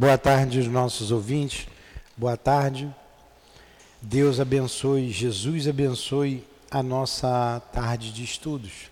[0.00, 1.68] Boa tarde aos nossos ouvintes.
[2.16, 2.90] Boa tarde.
[4.00, 8.90] Deus abençoe, Jesus abençoe a nossa tarde de estudos.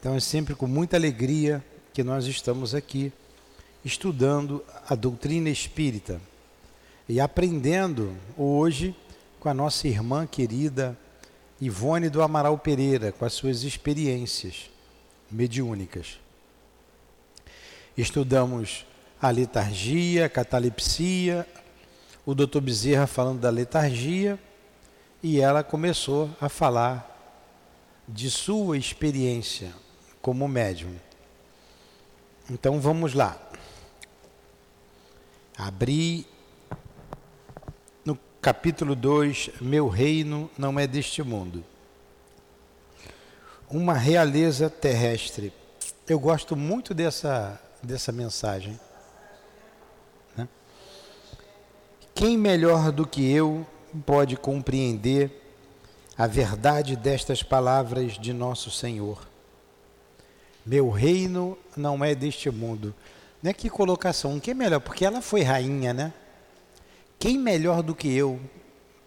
[0.00, 3.12] Então é sempre com muita alegria que nós estamos aqui
[3.84, 6.20] estudando a doutrina espírita
[7.08, 8.92] e aprendendo hoje
[9.38, 10.98] com a nossa irmã querida
[11.60, 14.68] Ivone do Amaral Pereira, com as suas experiências
[15.30, 16.18] mediúnicas.
[17.96, 18.84] Estudamos
[19.20, 21.46] a letargia, a catalepsia,
[22.24, 24.38] o doutor Bezerra falando da letargia,
[25.22, 27.06] e ela começou a falar
[28.08, 29.72] de sua experiência
[30.22, 30.94] como médium.
[32.48, 33.38] Então vamos lá.
[35.56, 36.26] Abri
[38.40, 41.64] capítulo 2: Meu reino não é deste mundo.
[43.68, 45.52] Uma realeza terrestre.
[46.08, 48.80] Eu gosto muito dessa, dessa mensagem.
[50.36, 50.48] Né?
[52.20, 53.66] Quem melhor do que eu
[54.04, 55.42] pode compreender
[56.18, 59.26] a verdade destas palavras de nosso Senhor?
[60.66, 62.94] Meu reino não é deste mundo.
[63.42, 64.80] Não é que colocação, quem melhor?
[64.80, 66.12] Porque ela foi rainha, né?
[67.18, 68.38] Quem melhor do que eu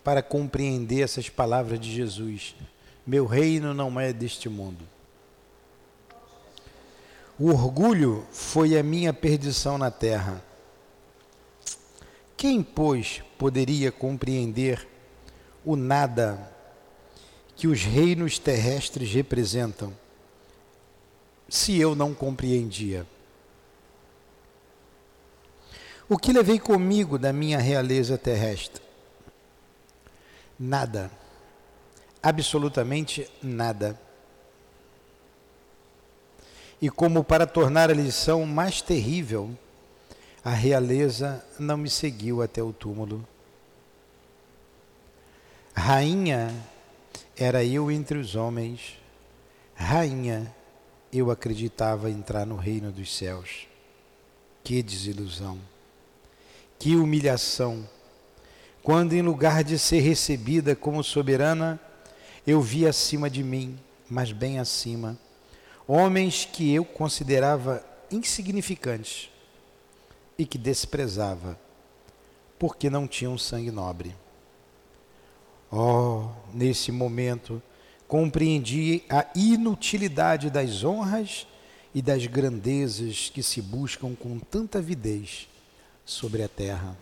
[0.04, 2.56] para compreender essas palavras de Jesus?
[3.06, 4.84] Meu reino não é deste mundo.
[7.38, 10.44] O orgulho foi a minha perdição na terra.
[12.44, 14.86] Quem, pois, poderia compreender
[15.64, 16.54] o nada
[17.56, 19.94] que os reinos terrestres representam,
[21.48, 23.08] se eu não compreendia?
[26.10, 28.84] O que levei comigo da minha realeza terrestre?
[30.60, 31.10] Nada.
[32.22, 33.98] Absolutamente nada.
[36.82, 39.58] E como para tornar a lição mais terrível,
[40.44, 43.26] a realeza não me seguiu até o túmulo.
[45.74, 46.54] Rainha
[47.38, 49.00] era eu entre os homens,
[49.74, 50.54] rainha
[51.12, 53.68] eu acreditava entrar no reino dos céus.
[54.64, 55.60] Que desilusão!
[56.78, 57.88] Que humilhação!
[58.82, 61.80] Quando, em lugar de ser recebida como soberana,
[62.46, 63.80] eu vi acima de mim,
[64.10, 65.18] mas bem acima,
[65.88, 69.33] homens que eu considerava insignificantes
[70.38, 71.60] e que desprezava,
[72.58, 74.16] porque não tinham sangue nobre.
[75.72, 77.62] Oh, nesse momento,
[78.08, 81.48] compreendi a inutilidade das honras
[81.94, 85.48] e das grandezas que se buscam com tanta avidez
[86.06, 86.98] sobre a terra.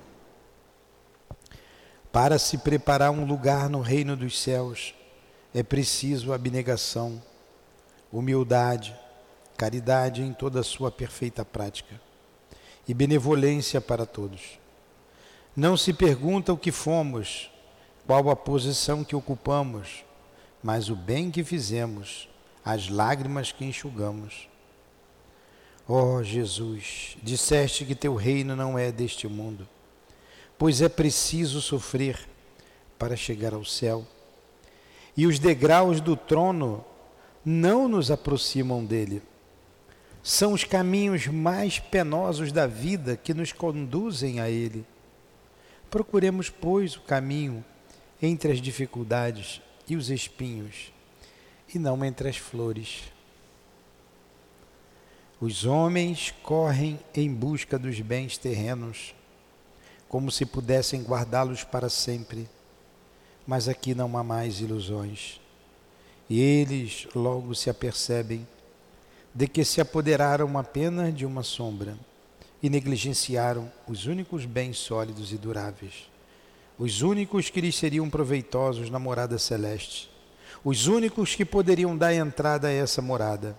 [2.11, 4.93] Para se preparar um lugar no reino dos céus,
[5.53, 7.21] é preciso abnegação,
[8.11, 8.95] humildade,
[9.57, 12.10] caridade em toda a sua perfeita prática
[12.91, 14.59] e benevolência para todos.
[15.55, 17.49] Não se pergunta o que fomos,
[18.05, 20.03] qual a posição que ocupamos,
[20.61, 22.27] mas o bem que fizemos,
[22.63, 24.51] as lágrimas que enxugamos
[25.93, 29.67] Ó oh, Jesus, disseste que teu reino não é deste mundo,
[30.57, 32.17] pois é preciso sofrer
[32.97, 34.05] para chegar ao céu.
[35.17, 36.85] E os degraus do trono
[37.43, 39.21] não nos aproximam dele.
[40.23, 44.85] São os caminhos mais penosos da vida que nos conduzem a ele.
[45.89, 47.65] Procuremos, pois, o caminho
[48.21, 50.93] entre as dificuldades e os espinhos,
[51.73, 53.11] e não entre as flores.
[55.39, 59.15] Os homens correm em busca dos bens terrenos,
[60.07, 62.47] como se pudessem guardá-los para sempre.
[63.47, 65.41] Mas aqui não há mais ilusões.
[66.29, 68.47] E eles logo se apercebem
[69.33, 71.97] de que se apoderaram apenas de uma sombra
[72.61, 76.09] e negligenciaram os únicos bens sólidos e duráveis,
[76.77, 80.11] os únicos que lhes seriam proveitosos na morada celeste,
[80.63, 83.57] os únicos que poderiam dar entrada a essa morada.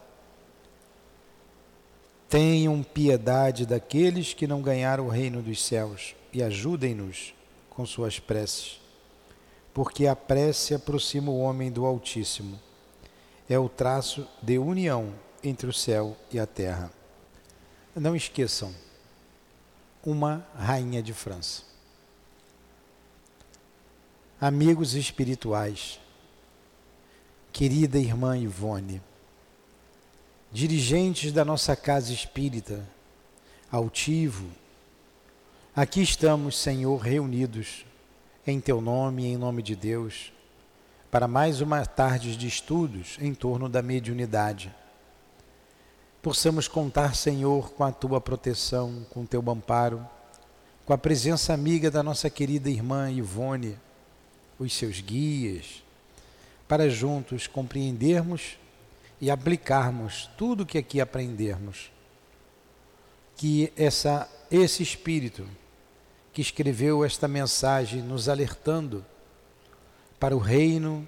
[2.29, 7.35] Tenham piedade daqueles que não ganharam o reino dos céus e ajudem-nos
[7.69, 8.81] com suas preces,
[9.75, 12.59] porque a prece aproxima o homem do Altíssimo.
[13.49, 15.13] É o traço de união
[15.43, 16.91] entre o céu e a terra.
[17.95, 18.75] Não esqueçam,
[20.05, 21.63] uma rainha de França.
[24.41, 26.01] Amigos espirituais,
[27.53, 29.01] querida irmã Ivone,
[30.51, 32.85] dirigentes da nossa casa espírita,
[33.71, 34.51] altivo,
[35.77, 37.87] aqui estamos, Senhor, reunidos
[38.47, 40.33] em Teu nome e em nome de Deus,
[41.11, 44.75] para mais uma tarde de estudos em torno da mediunidade.
[46.23, 50.09] Possamos contar, Senhor, com a tua proteção, com o teu amparo,
[50.87, 53.77] com a presença amiga da nossa querida irmã Ivone,
[54.57, 55.83] os seus guias,
[56.69, 58.57] para juntos compreendermos
[59.21, 61.91] e aplicarmos tudo o que aqui aprendermos.
[63.37, 65.45] Que essa, esse Espírito
[66.33, 69.05] que escreveu esta mensagem nos alertando
[70.21, 71.07] para o reino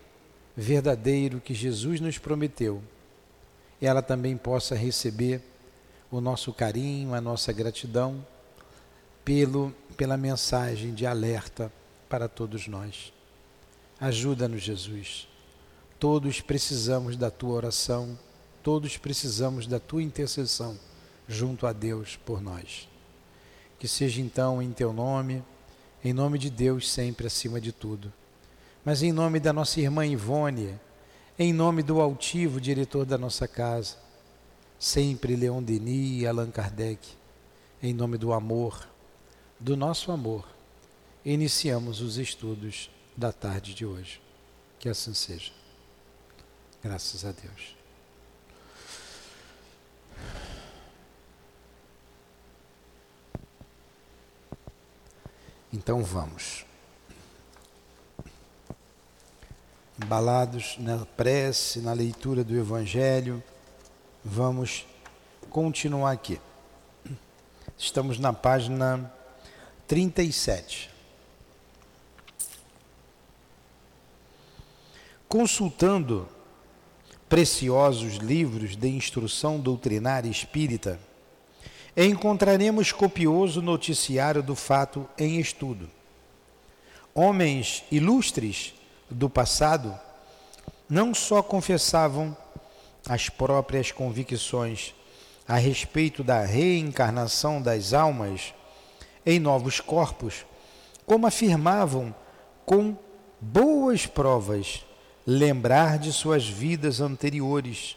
[0.57, 2.83] verdadeiro que Jesus nos prometeu,
[3.87, 5.43] ela também possa receber
[6.11, 8.25] o nosso carinho, a nossa gratidão
[9.25, 11.73] pelo, pela mensagem de alerta
[12.09, 13.13] para todos nós.
[14.01, 15.29] Ajuda-nos, Jesus.
[15.99, 18.19] Todos precisamos da tua oração,
[18.63, 20.79] todos precisamos da tua intercessão
[21.27, 22.89] junto a Deus por nós.
[23.79, 25.43] Que seja então em teu nome,
[26.05, 28.13] em nome de Deus sempre acima de tudo.
[28.85, 30.79] Mas em nome da nossa irmã Ivone,
[31.39, 33.97] em nome do altivo diretor da nossa casa,
[34.79, 37.07] sempre Leon Denis e Allan Kardec,
[37.83, 38.89] em nome do amor,
[39.59, 40.47] do nosso amor,
[41.25, 44.21] iniciamos os estudos da tarde de hoje.
[44.79, 45.53] Que assim seja.
[46.83, 47.75] Graças a Deus.
[55.73, 56.67] Então vamos.
[60.03, 63.41] Embalados na prece, na leitura do Evangelho,
[64.25, 64.85] vamos
[65.49, 66.41] continuar aqui.
[67.79, 69.09] Estamos na página
[69.87, 70.91] 37.
[75.29, 76.29] Consultando
[77.29, 80.99] preciosos livros de instrução doutrinária espírita,
[81.97, 85.89] encontraremos copioso noticiário do fato em estudo.
[87.15, 88.75] Homens ilustres
[89.11, 89.99] do passado
[90.89, 92.37] não só confessavam
[93.09, 94.95] as próprias convicções
[95.47, 98.55] a respeito da reencarnação das almas
[99.27, 100.47] em novos corpos,
[101.07, 102.15] como afirmavam
[102.65, 102.97] com
[103.41, 104.85] boas provas
[105.27, 107.97] lembrar de suas vidas anteriores,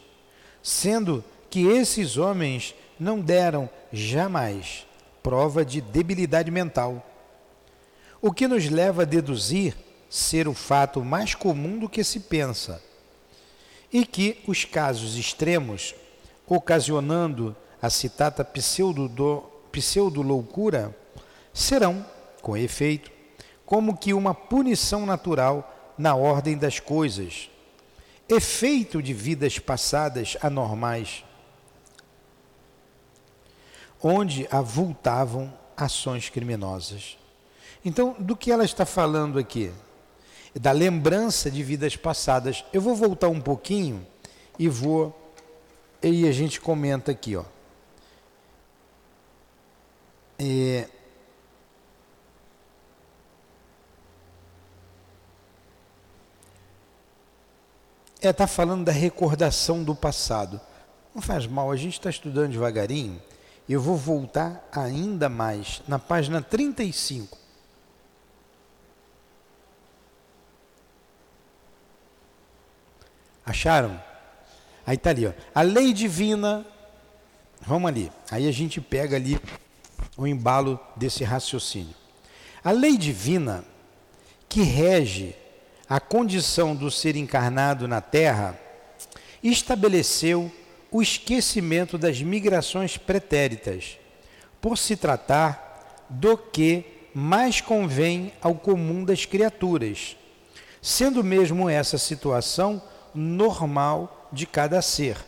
[0.62, 4.86] sendo que esses homens não deram jamais
[5.22, 7.04] prova de debilidade mental.
[8.20, 9.74] O que nos leva a deduzir
[10.08, 12.82] ser o fato mais comum do que se pensa,
[13.92, 15.94] e que os casos extremos,
[16.46, 18.44] ocasionando a citada
[19.70, 20.96] pseudo-loucura,
[21.52, 22.04] serão,
[22.42, 23.10] com efeito,
[23.64, 27.50] como que uma punição natural na ordem das coisas,
[28.28, 31.24] efeito de vidas passadas anormais,
[34.02, 37.18] onde avultavam ações criminosas.
[37.84, 39.72] Então, do que ela está falando aqui?
[40.54, 42.64] Da lembrança de vidas passadas.
[42.72, 44.06] Eu vou voltar um pouquinho
[44.58, 45.14] e vou
[46.02, 47.44] e a gente comenta aqui, ó.
[50.38, 50.88] É,
[58.20, 60.60] é estar tá falando da recordação do passado.
[61.12, 63.20] Não faz mal, a gente está estudando devagarinho.
[63.68, 67.36] Eu vou voltar ainda mais na página 35.
[73.48, 74.00] Acharam?
[74.86, 75.32] Aí está ali, ó.
[75.54, 76.64] A lei divina.
[77.62, 78.12] Vamos ali.
[78.30, 79.40] Aí a gente pega ali
[80.16, 81.94] o embalo desse raciocínio.
[82.62, 83.64] A lei divina
[84.48, 85.34] que rege
[85.88, 88.58] a condição do ser encarnado na Terra,
[89.42, 90.52] estabeleceu
[90.90, 93.98] o esquecimento das migrações pretéritas,
[94.60, 96.84] por se tratar do que
[97.14, 100.16] mais convém ao comum das criaturas,
[100.82, 102.82] sendo mesmo essa situação
[103.18, 105.18] normal de cada ser.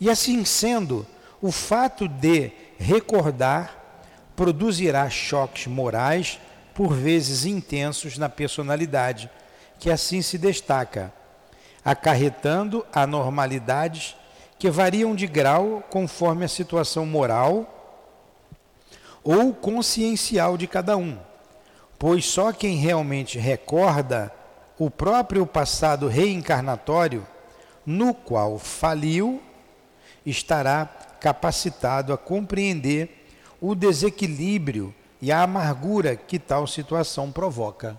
[0.00, 1.06] E assim sendo,
[1.40, 3.82] o fato de recordar
[4.34, 6.40] produzirá choques morais,
[6.74, 9.30] por vezes intensos na personalidade
[9.78, 11.12] que assim se destaca,
[11.84, 14.16] acarretando anormalidades
[14.58, 17.70] que variam de grau conforme a situação moral
[19.22, 21.18] ou consciencial de cada um,
[21.98, 24.32] pois só quem realmente recorda
[24.78, 27.26] o próprio passado reencarnatório
[27.86, 29.42] no qual faliu
[30.24, 30.86] estará
[31.20, 33.26] capacitado a compreender
[33.60, 37.98] o desequilíbrio e a amargura que tal situação provoca.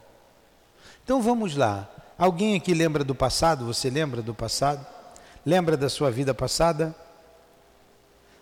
[1.03, 1.89] Então vamos lá.
[2.17, 3.65] Alguém aqui lembra do passado?
[3.65, 4.85] Você lembra do passado?
[5.45, 6.95] Lembra da sua vida passada?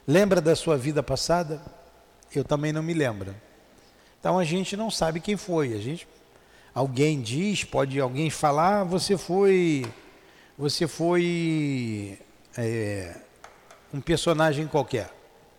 [0.07, 1.61] Lembra da sua vida passada?
[2.33, 3.35] Eu também não me lembro.
[4.19, 5.73] Então a gente não sabe quem foi.
[5.73, 6.07] A gente,
[6.73, 9.85] alguém diz, pode alguém falar, você foi,
[10.57, 12.19] você foi
[12.57, 13.15] é,
[13.93, 15.11] um personagem qualquer.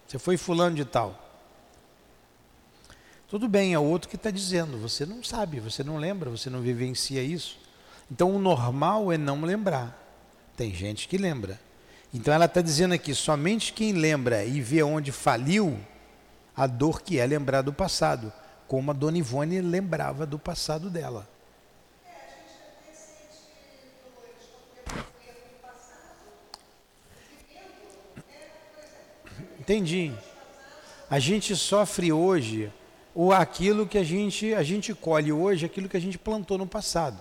[0.06, 1.20] Você foi fulano de tal.
[3.28, 4.78] Tudo bem, é o outro que está dizendo.
[4.78, 7.58] Você não sabe, você não lembra, você não vivencia isso.
[8.10, 10.00] Então o normal é não lembrar.
[10.56, 11.58] Tem gente que lembra.
[12.12, 15.78] Então ela está dizendo aqui: somente quem lembra e vê onde faliu,
[16.56, 18.32] a dor que é lembrar do passado,
[18.66, 21.28] como a Dona Ivone lembrava do passado dela.
[29.58, 30.12] Entendi.
[31.08, 32.70] A gente sofre hoje
[33.14, 36.66] ou aquilo que a gente a gente colhe hoje, aquilo que a gente plantou no
[36.66, 37.18] passado.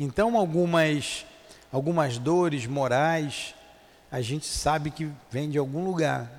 [0.00, 1.26] Então algumas
[1.70, 3.54] algumas dores morais
[4.10, 6.30] a gente sabe que vem de algum lugar.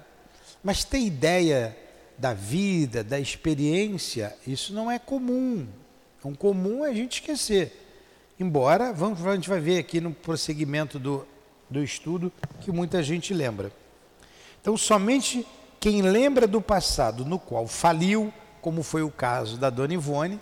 [0.63, 1.77] Mas ter ideia
[2.19, 5.65] da vida, da experiência, isso não é comum.
[6.21, 7.87] O comum é a gente esquecer.
[8.37, 11.25] Embora, vamos, a gente vai ver aqui no prosseguimento do,
[11.69, 13.71] do estudo que muita gente lembra.
[14.61, 15.47] Então, somente
[15.79, 20.39] quem lembra do passado no qual faliu, como foi o caso da Dona Ivone,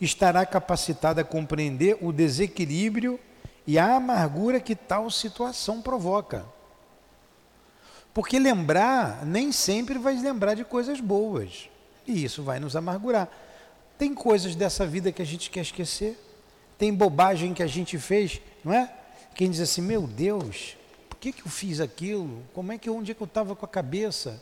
[0.00, 3.20] estará capacitado a compreender o desequilíbrio
[3.66, 6.46] e a amargura que tal situação provoca.
[8.16, 11.68] Porque lembrar nem sempre vai lembrar de coisas boas.
[12.06, 13.28] E isso vai nos amargurar.
[13.98, 16.18] Tem coisas dessa vida que a gente quer esquecer.
[16.78, 18.90] Tem bobagem que a gente fez, não é?
[19.34, 20.78] Quem diz assim, meu Deus,
[21.10, 22.42] por que, que eu fiz aquilo?
[22.54, 24.40] Como é que onde é que eu estava com a cabeça?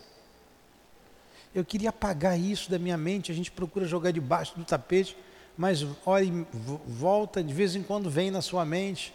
[1.53, 5.17] Eu queria apagar isso da minha mente, a gente procura jogar debaixo do tapete,
[5.59, 6.47] mas olha,
[6.87, 9.13] volta, de vez em quando vem na sua mente.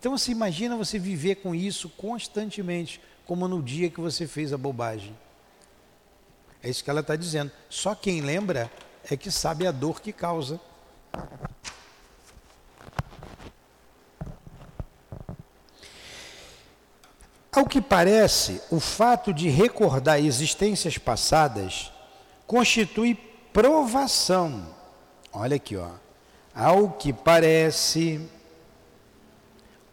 [0.00, 4.56] Então você imagina você viver com isso constantemente, como no dia que você fez a
[4.56, 5.16] bobagem.
[6.62, 7.50] É isso que ela está dizendo.
[7.68, 8.70] Só quem lembra
[9.10, 10.60] é que sabe a dor que causa.
[17.52, 21.90] Ao que parece, o fato de recordar existências passadas
[22.46, 23.14] constitui
[23.52, 24.74] provação.
[25.32, 25.88] Olha aqui, ó.
[26.54, 28.20] Ao que parece,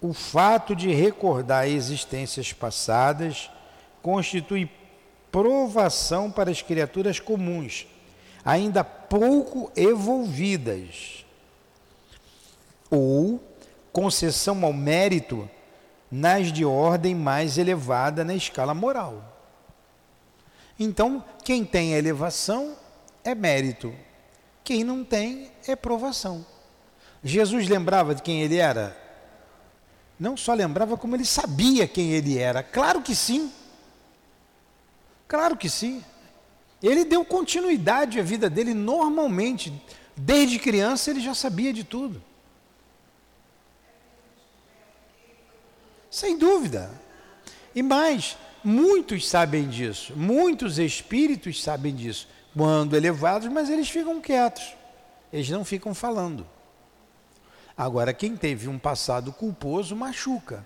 [0.03, 3.49] o fato de recordar existências passadas
[4.01, 4.69] constitui
[5.31, 7.87] provação para as criaturas comuns,
[8.43, 11.25] ainda pouco evolvidas,
[12.91, 13.41] ou
[13.93, 15.49] concessão ao mérito
[16.11, 19.23] nas de ordem mais elevada na escala moral.
[20.77, 22.75] Então, quem tem elevação
[23.23, 23.95] é mérito,
[24.65, 26.45] quem não tem é provação.
[27.23, 29.01] Jesus lembrava de quem ele era?
[30.19, 32.61] Não só lembrava, como ele sabia quem ele era.
[32.63, 33.51] Claro que sim.
[35.27, 36.03] Claro que sim.
[36.81, 39.73] Ele deu continuidade à vida dele normalmente.
[40.15, 42.21] Desde criança ele já sabia de tudo.
[46.09, 46.91] Sem dúvida.
[47.73, 54.75] E mais, muitos sabem disso, muitos espíritos sabem disso, quando elevados, mas eles ficam quietos,
[55.31, 56.45] eles não ficam falando.
[57.77, 60.65] Agora, quem teve um passado culposo machuca.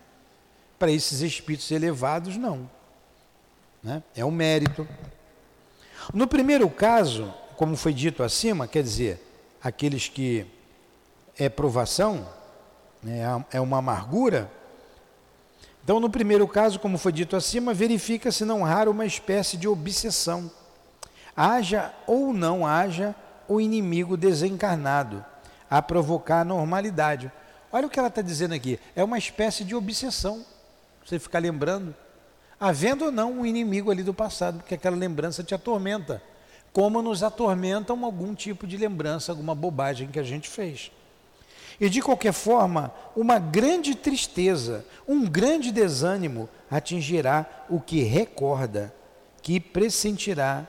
[0.77, 2.69] Para esses espíritos elevados, não.
[3.81, 4.03] Né?
[4.15, 4.87] É um mérito.
[6.13, 9.21] No primeiro caso, como foi dito acima, quer dizer,
[9.63, 10.45] aqueles que
[11.37, 12.27] é provação,
[13.01, 13.21] né,
[13.51, 14.51] é uma amargura,
[15.87, 20.51] então, no primeiro caso, como foi dito acima, verifica-se não raro uma espécie de obsessão.
[21.33, 23.15] Haja ou não haja
[23.47, 25.23] o inimigo desencarnado
[25.69, 27.31] a provocar a normalidade.
[27.71, 30.45] Olha o que ela está dizendo aqui: é uma espécie de obsessão.
[31.05, 31.95] Você ficar lembrando,
[32.59, 36.21] havendo ou não um inimigo ali do passado, porque aquela lembrança te atormenta,
[36.73, 40.91] como nos atormentam algum tipo de lembrança, alguma bobagem que a gente fez.
[41.79, 48.93] E de qualquer forma, uma grande tristeza, um grande desânimo atingirá o que recorda,
[49.41, 50.65] que pressentirá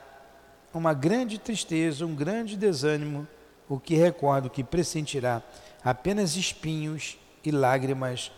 [0.73, 3.27] uma grande tristeza, um grande desânimo,
[3.69, 5.43] o que recorda, o que pressentirá
[5.83, 8.31] apenas espinhos e lágrimas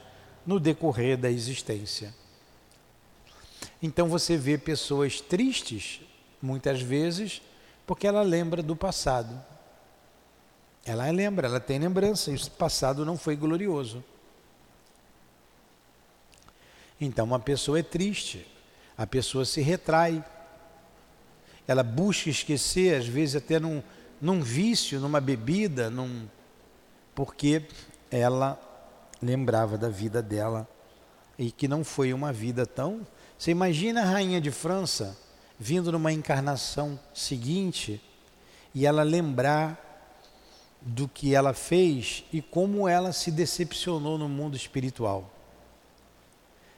[0.46, 2.14] no decorrer da existência.
[3.82, 6.02] Então você vê pessoas tristes,
[6.42, 7.42] muitas vezes,
[7.88, 9.42] porque ela lembra do passado.
[10.86, 14.04] Ela lembra, ela tem lembrança, e o passado não foi glorioso.
[17.00, 18.46] Então uma pessoa é triste,
[18.98, 20.24] a pessoa se retrai,
[21.68, 23.82] ela busca esquecer, às vezes até num,
[24.22, 26.28] num vício, numa bebida, num,
[27.16, 27.66] porque
[28.10, 28.60] ela
[29.22, 30.68] lembrava da vida dela
[31.38, 33.06] e que não foi uma vida tão.
[33.38, 35.18] Você imagina a rainha de França
[35.58, 38.02] vindo numa encarnação seguinte
[38.74, 39.90] e ela lembrar
[40.82, 45.30] do que ela fez e como ela se decepcionou no mundo espiritual.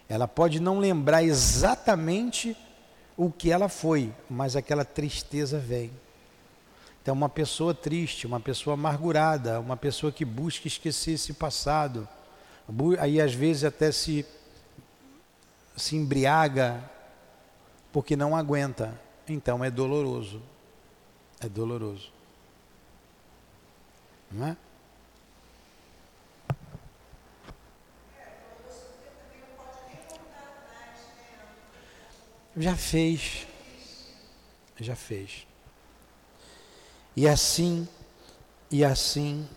[0.09, 2.57] Ela pode não lembrar exatamente
[3.15, 5.91] o que ela foi, mas aquela tristeza vem.
[7.03, 12.07] Então, uma pessoa triste, uma pessoa amargurada, uma pessoa que busca esquecer esse passado,
[12.97, 14.25] aí às vezes até se,
[15.75, 16.81] se embriaga
[17.91, 18.97] porque não aguenta.
[19.27, 20.41] Então é doloroso.
[21.41, 22.09] É doloroso.
[24.31, 24.57] Não é?
[32.55, 33.45] Já fez.
[34.79, 35.45] Já fez.
[37.15, 37.87] E assim,
[38.71, 39.47] e assim.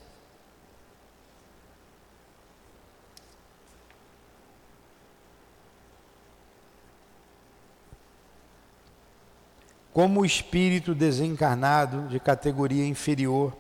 [9.93, 13.57] Como o espírito desencarnado de categoria inferior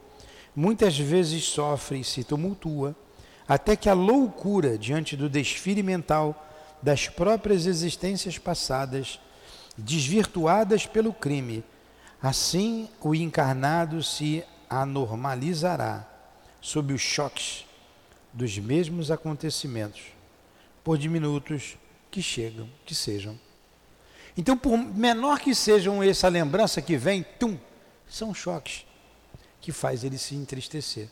[0.55, 2.97] muitas vezes sofre e se tumultua,
[3.49, 6.47] até que a loucura diante do desfile mental
[6.83, 9.21] das próprias existências passadas,
[9.77, 11.63] desvirtuadas pelo crime,
[12.23, 16.07] Assim, o encarnado se anormalizará
[16.61, 17.67] sob os choques
[18.33, 20.03] dos mesmos acontecimentos,
[20.83, 21.77] por diminutos
[22.11, 23.39] que chegam, que sejam.
[24.37, 27.59] Então, por menor que sejam essa lembrança que vem, tum,
[28.09, 28.87] são choques
[29.61, 31.09] que faz ele se entristecer.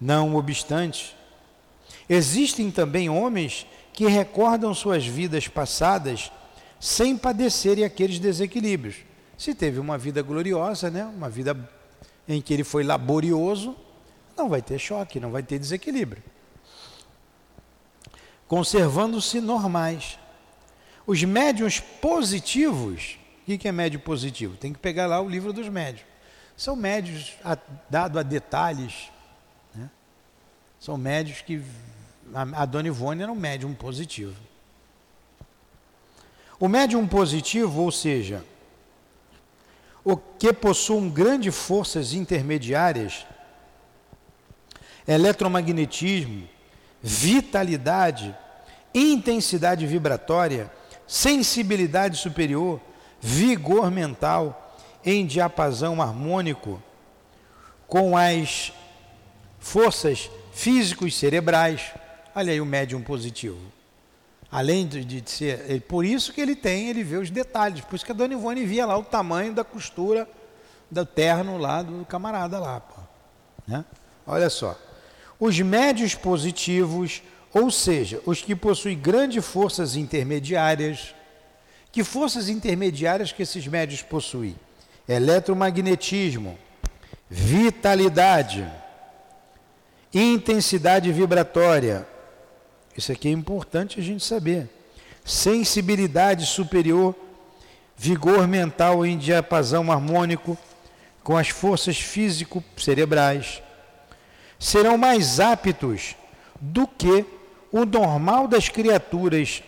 [0.00, 1.16] Não obstante,
[2.08, 6.32] existem também homens que recordam suas vidas passadas
[6.80, 8.96] sem padecerem aqueles desequilíbrios.
[9.36, 11.54] Se teve uma vida gloriosa, né, uma vida
[12.26, 13.76] em que ele foi laborioso,
[14.36, 16.22] não vai ter choque, não vai ter desequilíbrio.
[18.48, 20.18] Conservando-se normais.
[21.06, 24.56] Os médios positivos, o que é médio positivo?
[24.56, 26.06] Tem que pegar lá o livro dos médios.
[26.56, 27.56] São médios a,
[27.88, 29.10] dado a detalhes.
[29.74, 29.90] Né?
[30.78, 31.62] São médios que.
[32.34, 34.36] A, a Dona Ivone era um médium positivo.
[36.60, 38.44] O médium positivo, ou seja,
[40.04, 43.26] o que possuem grandes forças intermediárias,
[45.08, 46.46] eletromagnetismo,
[47.02, 48.36] vitalidade,
[48.94, 50.70] intensidade vibratória,
[51.06, 52.78] sensibilidade superior,
[53.22, 56.82] vigor mental, em diapasão harmônico
[57.86, 58.70] com as
[59.58, 61.90] forças físicos cerebrais.
[62.34, 63.79] Olha aí o médium positivo.
[64.50, 65.64] Além de, de ser.
[65.68, 67.82] Ele, por isso que ele tem, ele vê os detalhes.
[67.82, 70.28] Por isso que a dona Ivone via lá o tamanho da costura
[70.90, 72.80] do terno lá do camarada lá.
[72.80, 73.00] Pô,
[73.66, 73.84] né?
[74.26, 74.76] Olha só.
[75.38, 77.22] Os médios positivos,
[77.54, 81.14] ou seja, os que possuem grandes forças intermediárias.
[81.92, 84.56] Que forças intermediárias que esses médios possuem?
[85.08, 86.56] Eletromagnetismo,
[87.28, 88.70] vitalidade,
[90.12, 92.06] intensidade vibratória,
[92.96, 94.68] isso aqui é importante a gente saber.
[95.24, 97.14] Sensibilidade superior,
[97.96, 100.56] vigor mental em diapasão harmônico
[101.22, 103.62] com as forças físico-cerebrais.
[104.58, 106.16] Serão mais aptos
[106.60, 107.24] do que
[107.72, 109.62] o normal das criaturas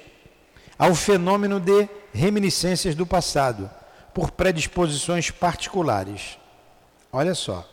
[0.78, 3.70] ao fenômeno de reminiscências do passado,
[4.12, 6.38] por predisposições particulares.
[7.12, 7.71] Olha só.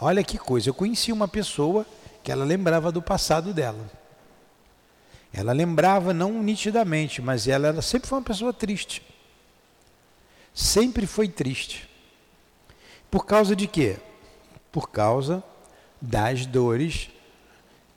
[0.00, 1.84] Olha que coisa, eu conheci uma pessoa
[2.22, 3.90] que ela lembrava do passado dela.
[5.32, 9.02] Ela lembrava não nitidamente, mas ela, ela sempre foi uma pessoa triste.
[10.54, 11.88] Sempre foi triste.
[13.10, 13.96] Por causa de quê?
[14.70, 15.42] Por causa
[16.00, 17.10] das dores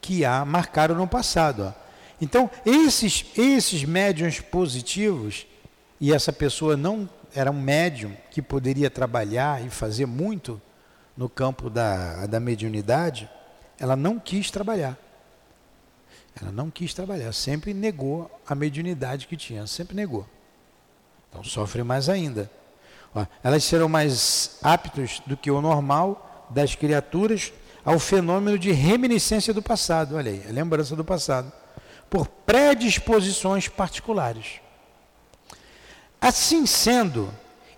[0.01, 1.67] que a marcaram no passado.
[1.67, 1.81] Ó.
[2.19, 5.45] Então, esses, esses médiums positivos,
[5.99, 10.59] e essa pessoa não era um médium que poderia trabalhar e fazer muito,
[11.21, 13.29] no campo da, da mediunidade,
[13.79, 14.97] ela não quis trabalhar.
[16.41, 20.27] Ela não quis trabalhar, sempre negou a mediunidade que tinha, sempre negou.
[21.29, 22.49] Então sofre mais ainda.
[23.13, 27.53] Ó, elas serão mais aptos do que o normal das criaturas
[27.85, 31.51] ao fenômeno de reminiscência do passado, olha aí, a lembrança do passado,
[32.09, 34.59] por predisposições particulares.
[36.19, 37.31] Assim sendo,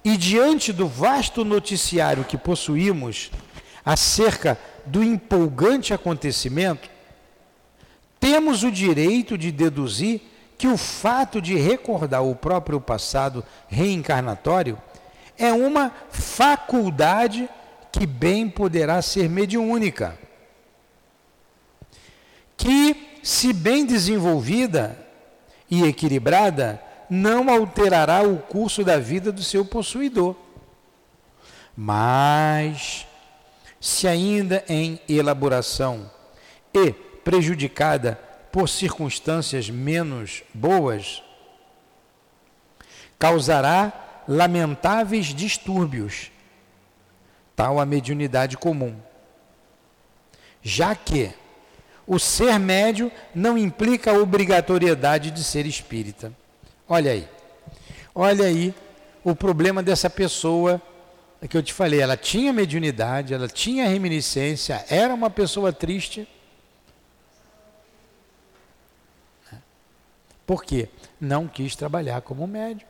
[0.04, 3.32] e diante do vasto noticiário que possuímos
[3.86, 6.90] acerca do empolgante acontecimento,
[8.20, 10.22] temos o direito de deduzir
[10.58, 14.78] que o fato de recordar o próprio passado reencarnatório
[15.38, 17.50] é uma faculdade
[17.92, 20.18] que bem poderá ser mediúnica.
[22.56, 24.98] Que, se bem desenvolvida
[25.70, 26.82] e equilibrada,
[27.14, 30.36] não alterará o curso da vida do seu possuidor.
[31.78, 33.06] Mas,
[33.80, 36.10] se ainda em elaboração
[36.74, 38.20] e prejudicada
[38.52, 41.22] por circunstâncias menos boas,
[43.20, 46.32] causará lamentáveis distúrbios,
[47.56, 48.96] tal a mediunidade comum.
[50.64, 51.32] Já que
[52.08, 56.34] o ser médio não implica a obrigatoriedade de ser espírita.
[56.94, 57.28] Olha aí.
[58.14, 58.72] Olha aí
[59.24, 60.80] o problema dessa pessoa
[61.50, 62.00] que eu te falei.
[62.00, 66.28] Ela tinha mediunidade, ela tinha reminiscência, era uma pessoa triste.
[70.46, 70.88] Por quê?
[71.20, 72.88] Não quis trabalhar como médium.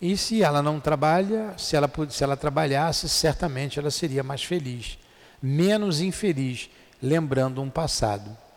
[0.00, 4.98] E se ela não trabalha, se ela, se ela trabalhasse, certamente ela seria mais feliz,
[5.42, 6.70] menos infeliz,
[7.02, 8.47] lembrando um passado.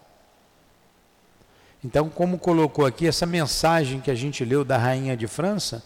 [1.84, 5.84] Então, como colocou aqui, essa mensagem que a gente leu da Rainha de França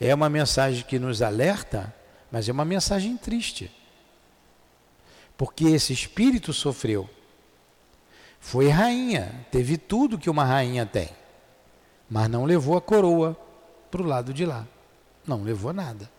[0.00, 1.94] é uma mensagem que nos alerta,
[2.30, 3.70] mas é uma mensagem triste.
[5.36, 7.08] Porque esse espírito sofreu.
[8.40, 11.10] Foi rainha, teve tudo que uma rainha tem,
[12.08, 13.36] mas não levou a coroa
[13.90, 14.66] para o lado de lá.
[15.26, 16.10] Não levou nada.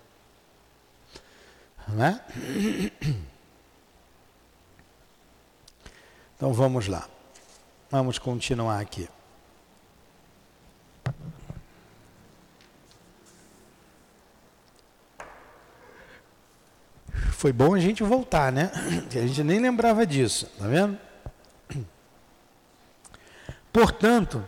[1.87, 2.21] Não é?
[6.35, 7.05] Então vamos lá.
[7.91, 9.09] Vamos continuar aqui.
[17.31, 18.69] Foi bom a gente voltar, né?
[19.11, 20.99] A gente nem lembrava disso, tá vendo?
[23.73, 24.43] Portanto,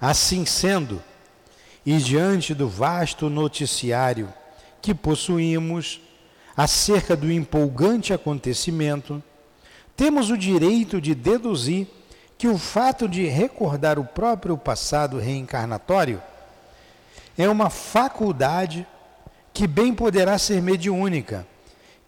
[0.00, 1.02] assim sendo,
[1.84, 4.32] e diante do vasto noticiário
[4.80, 6.00] que possuímos
[6.56, 9.22] acerca do empolgante acontecimento,
[9.94, 11.86] temos o direito de deduzir
[12.40, 16.22] que o fato de recordar o próprio passado reencarnatório
[17.36, 18.86] é uma faculdade
[19.52, 21.46] que bem poderá ser mediúnica,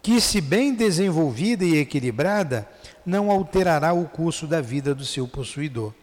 [0.01, 2.67] que, se bem desenvolvida e equilibrada,
[3.05, 5.93] não alterará o curso da vida do seu possuidor.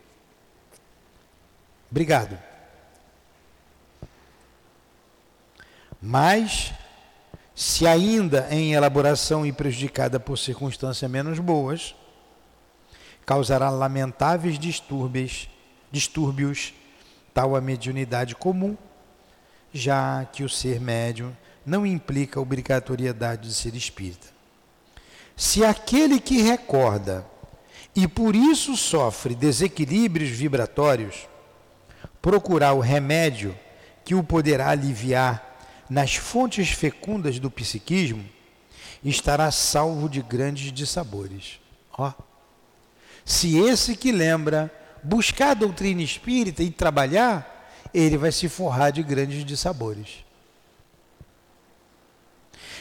[1.90, 2.38] Obrigado.
[6.00, 6.72] Mas
[7.52, 11.96] se ainda em elaboração e prejudicada por circunstâncias menos boas,
[13.30, 15.48] causará lamentáveis distúrbios,
[15.92, 16.74] distúrbios
[17.32, 18.76] tal a mediunidade comum,
[19.72, 21.32] já que o ser médium
[21.64, 24.26] não implica obrigatoriedade de ser espírita.
[25.36, 27.24] Se aquele que recorda
[27.94, 31.28] e por isso sofre desequilíbrios vibratórios,
[32.20, 33.56] procurar o remédio
[34.04, 35.56] que o poderá aliviar
[35.88, 38.28] nas fontes fecundas do psiquismo,
[39.04, 41.60] estará salvo de grandes dissabores.
[41.96, 42.12] Ó.
[43.24, 49.02] Se esse que lembra buscar a doutrina espírita e trabalhar, ele vai se forrar de
[49.02, 50.24] grandes dissabores.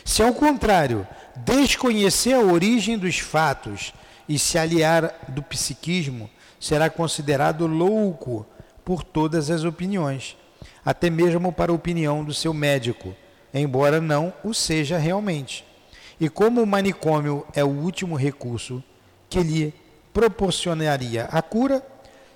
[0.04, 3.94] Se ao contrário, desconhecer a origem dos fatos
[4.28, 8.46] e se aliar do psiquismo, será considerado louco
[8.84, 10.36] por todas as opiniões
[10.84, 13.16] até mesmo para a opinião do seu médico,
[13.54, 15.66] embora não o seja realmente.
[16.20, 18.84] E como o manicômio é o último recurso
[19.30, 19.74] que lhe
[20.14, 21.86] proporcionaria a cura,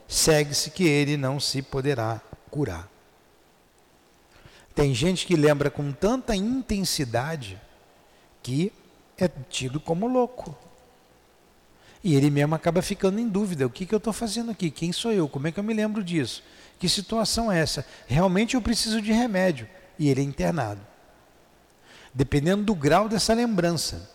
[0.07, 2.89] segue-se que ele não se poderá curar.
[4.75, 7.59] Tem gente que lembra com tanta intensidade
[8.41, 8.71] que
[9.17, 10.55] é tido como louco.
[12.03, 14.69] E ele mesmo acaba ficando em dúvida: o que, que eu estou fazendo aqui?
[14.69, 15.29] Quem sou eu?
[15.29, 16.43] Como é que eu me lembro disso?
[16.77, 17.85] Que situação é essa?
[18.07, 19.69] Realmente eu preciso de remédio.
[19.97, 20.81] E ele é internado.
[22.13, 24.11] Dependendo do grau dessa lembrança.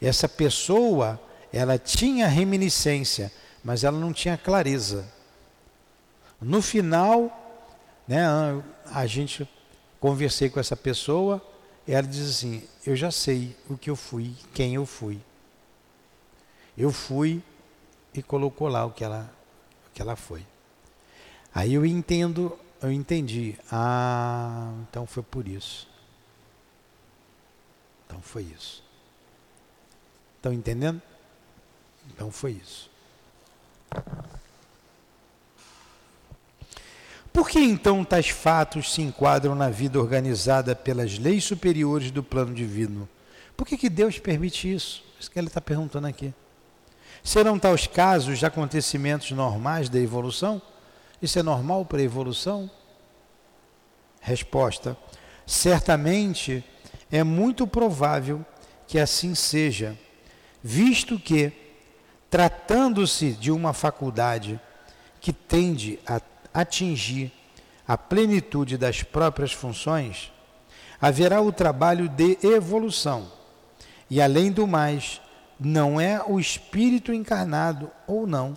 [0.00, 1.20] Essa pessoa,
[1.52, 3.32] ela tinha reminiscência,
[3.62, 5.06] mas ela não tinha clareza.
[6.40, 7.66] No final,
[8.06, 8.24] né,
[8.86, 9.48] a gente
[9.98, 11.42] conversei com essa pessoa,
[11.86, 15.20] ela diz assim: Eu já sei o que eu fui, quem eu fui.
[16.76, 17.42] Eu fui
[18.14, 19.30] e colocou lá o que ela,
[19.88, 20.46] o que ela foi.
[21.52, 23.56] Aí eu entendo, eu entendi.
[23.70, 25.88] Ah, então foi por isso.
[28.06, 28.84] Então foi isso.
[30.36, 31.02] Estão entendendo?
[32.08, 32.90] Então foi isso.
[37.32, 42.52] Por que então tais fatos se enquadram na vida organizada pelas leis superiores do plano
[42.52, 43.08] divino?
[43.56, 45.04] Por que, que Deus permite isso?
[45.18, 46.34] Isso que ele está perguntando aqui.
[47.22, 50.62] Serão tais casos de acontecimentos normais da evolução?
[51.20, 52.70] Isso é normal para a evolução?
[54.20, 54.96] Resposta:
[55.46, 56.64] certamente
[57.10, 58.44] é muito provável
[58.86, 59.98] que assim seja,
[60.62, 61.52] visto que,
[62.30, 64.60] tratando-se de uma faculdade
[65.20, 66.20] que tende a
[66.52, 67.32] atingir
[67.86, 70.32] a plenitude das próprias funções,
[71.00, 73.30] haverá o trabalho de evolução.
[74.10, 75.20] E além do mais,
[75.58, 78.56] não é o espírito encarnado ou não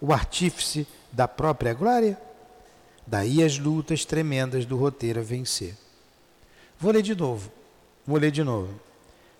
[0.00, 2.20] o artífice da própria glória?
[3.06, 5.76] Daí as lutas tremendas do roteiro a vencer.
[6.78, 7.50] Vou ler de novo.
[8.06, 8.80] Vou ler de novo.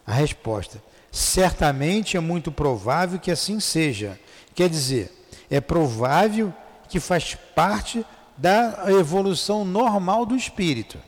[0.06, 4.18] A resposta: certamente é muito provável que assim seja.
[4.54, 5.12] Quer dizer,
[5.50, 6.52] é provável
[6.88, 8.04] que faz parte
[8.36, 10.98] da evolução normal do espírito.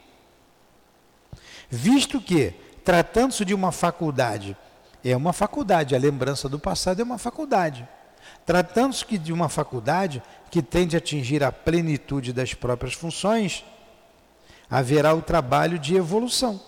[1.70, 2.52] Visto que,
[2.84, 4.54] tratando-se de uma faculdade,
[5.02, 7.88] é uma faculdade, a lembrança do passado é uma faculdade.
[8.44, 13.64] Tratando-se de uma faculdade que tende a atingir a plenitude das próprias funções,
[14.70, 16.60] haverá o trabalho de evolução.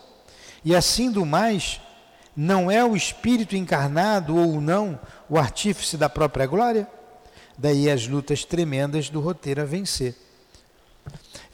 [0.65, 1.81] E assim do mais,
[2.37, 6.87] não é o espírito encarnado ou não o artífice da própria glória?
[7.57, 10.15] Daí as lutas tremendas do roteiro a vencer.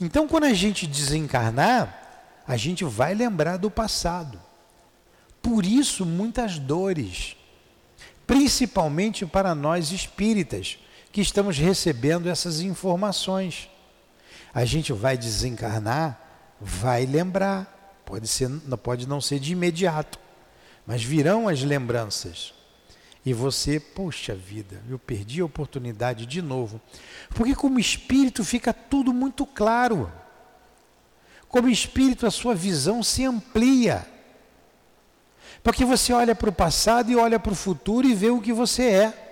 [0.00, 4.40] Então, quando a gente desencarnar, a gente vai lembrar do passado.
[5.40, 7.36] Por isso, muitas dores,
[8.26, 10.78] principalmente para nós espíritas,
[11.12, 13.68] que estamos recebendo essas informações.
[14.52, 16.18] A gente vai desencarnar,
[16.60, 18.50] vai lembrar, pode, ser,
[18.82, 20.18] pode não ser de imediato,
[20.86, 22.54] mas virão as lembranças.
[23.24, 26.80] E você, poxa vida, eu perdi a oportunidade de novo.
[27.30, 30.12] Porque, como espírito, fica tudo muito claro.
[31.48, 34.04] Como espírito, a sua visão se amplia.
[35.62, 38.52] Porque você olha para o passado e olha para o futuro e vê o que
[38.52, 39.28] você é.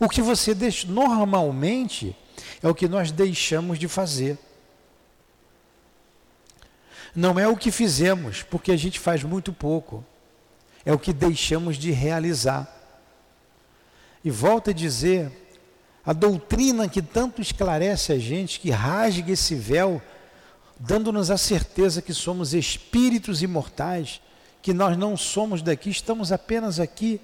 [0.00, 2.16] O que você deixa, normalmente
[2.60, 4.36] é o que nós deixamos de fazer.
[7.14, 10.04] Não é o que fizemos, porque a gente faz muito pouco
[10.84, 12.70] é o que deixamos de realizar.
[14.22, 15.30] E volto a dizer,
[16.04, 20.02] a doutrina que tanto esclarece a gente, que rasga esse véu,
[20.78, 24.20] dando-nos a certeza que somos espíritos imortais,
[24.60, 27.20] que nós não somos daqui, estamos apenas aqui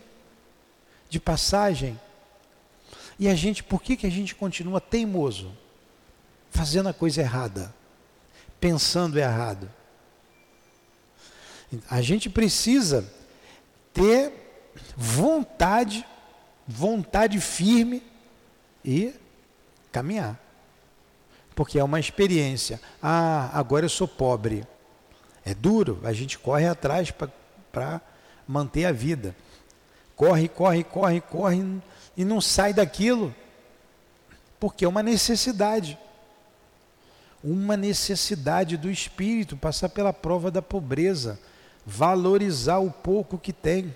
[1.09, 1.99] de passagem.
[3.18, 5.53] E a gente, por que, que a gente continua teimoso?
[6.51, 7.75] Fazendo a coisa errada,
[8.59, 9.70] pensando errado.
[11.88, 13.11] A gente precisa
[13.92, 14.33] ter
[14.96, 16.07] vontade,
[16.66, 18.03] vontade firme
[18.85, 19.14] e
[19.92, 20.38] caminhar.
[21.55, 22.81] Porque é uma experiência.
[23.03, 24.66] Ah, agora eu sou pobre.
[25.44, 27.12] É duro, a gente corre atrás
[27.72, 28.00] para
[28.46, 29.35] manter a vida.
[30.14, 31.81] Corre, corre, corre, corre
[32.16, 33.35] e não sai daquilo.
[34.59, 35.98] Porque é uma necessidade.
[37.42, 41.38] Uma necessidade do espírito, passar pela prova da pobreza
[41.85, 43.95] valorizar o pouco que tem,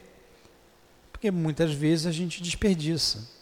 [1.13, 3.35] porque muitas vezes a gente desperdiça.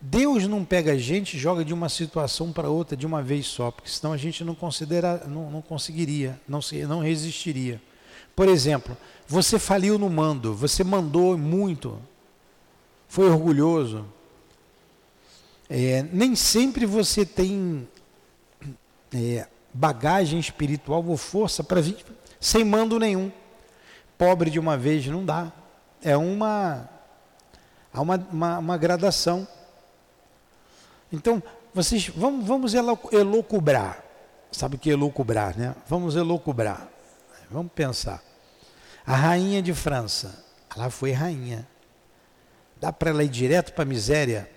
[0.00, 3.46] Deus não pega a gente e joga de uma situação para outra de uma vez
[3.46, 7.80] só, porque senão a gente não, considera, não, não conseguiria, não, se, não resistiria.
[8.34, 11.98] Por exemplo, você faliu no mando, você mandou muito,
[13.08, 14.04] foi orgulhoso.
[15.68, 17.88] É, nem sempre você tem
[19.12, 21.96] é, bagagem espiritual ou força para vir
[22.40, 23.30] sem mando nenhum.
[24.18, 25.52] Pobre de uma vez não dá.
[26.02, 26.88] É uma,
[27.92, 29.46] há uma, uma, uma gradação.
[31.12, 31.42] Então,
[31.74, 34.02] vocês vamos, vamos elocubrar.
[34.50, 35.74] Sabe o que é elocubrar, né?
[35.86, 36.88] Vamos elocubrar.
[37.50, 38.22] Vamos pensar.
[39.06, 40.44] A rainha de França,
[40.74, 41.66] ela foi rainha.
[42.80, 44.50] Dá para ela ir direto para a miséria?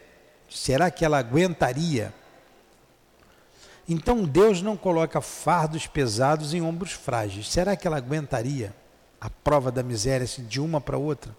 [0.49, 2.13] Será que ela aguentaria?
[3.89, 7.49] Então Deus não coloca fardos pesados em ombros frágeis.
[7.49, 8.71] Será que ela aguentaria
[9.19, 11.35] a prova da miséria assim, de uma para outra?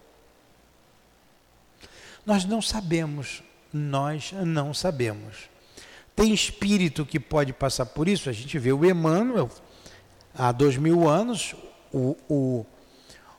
[2.27, 3.45] Nós não sabemos.
[3.73, 5.49] Nós não sabemos.
[6.17, 8.29] Tem espírito que pode passar por isso.
[8.29, 9.49] A gente vê o Emmanuel,
[10.35, 11.55] há dois mil anos,
[11.93, 12.67] o, o,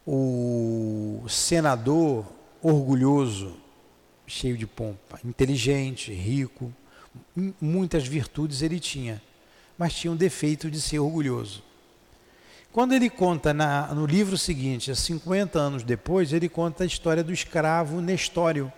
[0.07, 2.25] o senador
[2.61, 3.57] orgulhoso,
[4.25, 6.73] cheio de pompa, inteligente, rico,
[7.59, 9.21] muitas virtudes ele tinha,
[9.77, 11.63] mas tinha um defeito de ser orgulhoso.
[12.71, 17.33] Quando ele conta na, no livro seguinte, 50 anos depois, ele conta a história do
[17.33, 18.71] escravo Nestório.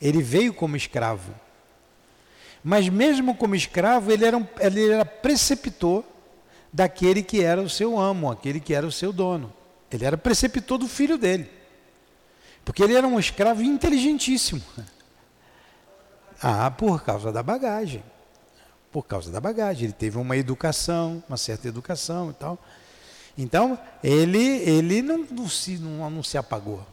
[0.00, 1.34] Ele veio como escravo.
[2.62, 6.04] Mas mesmo como escravo, ele era, um, ele era preceptor
[6.70, 9.52] daquele que era o seu amo, aquele que era o seu dono.
[9.90, 11.48] Ele era preceptor do filho dele.
[12.64, 14.62] Porque ele era um escravo inteligentíssimo.
[16.42, 18.02] Ah, por causa da bagagem.
[18.92, 19.84] Por causa da bagagem.
[19.84, 22.58] Ele teve uma educação, uma certa educação e tal.
[23.36, 26.84] Então, ele, ele não, não, se, não, não se apagou.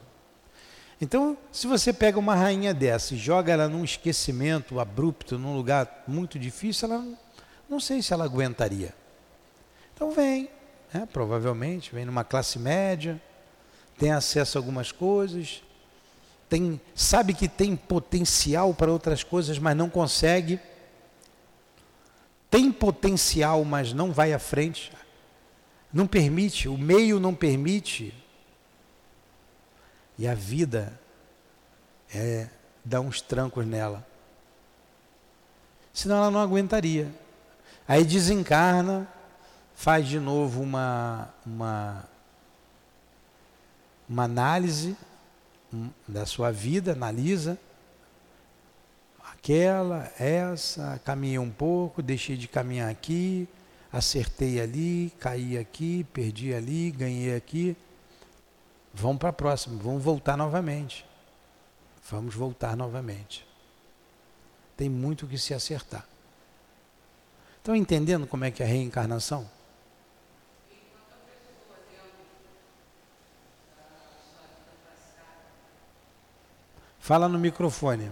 [1.00, 6.04] Então, se você pega uma rainha dessa e joga ela num esquecimento abrupto, num lugar
[6.08, 7.06] muito difícil, ela
[7.68, 8.94] não sei se ela aguentaria.
[9.96, 10.50] Então vem,
[10.94, 11.08] né?
[11.12, 13.22] provavelmente, vem numa classe média,
[13.98, 15.64] tem acesso a algumas coisas,
[16.52, 20.60] tem, sabe que tem potencial para outras coisas, mas não consegue.
[22.50, 24.92] Tem potencial, mas não vai à frente.
[25.94, 28.14] Não permite, o meio não permite.
[30.18, 31.00] E a vida
[32.14, 32.50] é
[32.84, 34.06] dar uns trancos nela.
[35.94, 37.10] Senão ela não aguentaria.
[37.88, 39.08] Aí desencarna,
[39.74, 42.04] faz de novo uma, uma,
[44.10, 44.98] uma análise
[46.08, 47.58] da sua vida, analisa
[49.42, 53.50] aquela, essa, caminhei um pouco, deixei de caminhar aqui,
[53.92, 57.76] acertei ali, caí aqui, perdi ali, ganhei aqui.
[58.94, 61.06] Vamos para a próxima, vamos voltar novamente.
[62.10, 63.48] Vamos voltar novamente.
[64.78, 66.06] Tem muito que se acertar.
[67.58, 69.50] Estão entendendo como é que é a reencarnação?
[77.02, 78.12] Fala no microfone.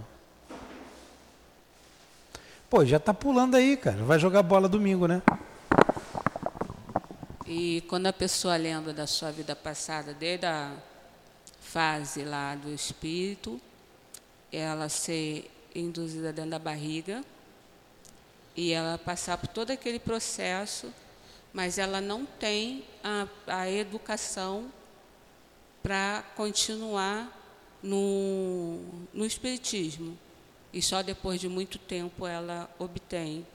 [2.68, 4.02] Pô, já tá pulando aí, cara.
[4.02, 5.22] Vai jogar bola domingo, né?
[7.46, 10.72] E quando a pessoa lembra da sua vida passada, desde a
[11.60, 13.60] fase lá do espírito,
[14.52, 17.24] ela ser induzida dentro da barriga
[18.56, 20.92] e ela passar por todo aquele processo,
[21.52, 24.68] mas ela não tem a, a educação
[25.80, 27.39] para continuar
[27.82, 28.78] no,
[29.12, 30.16] no Espiritismo.
[30.72, 33.46] E só depois de muito tempo ela obtém,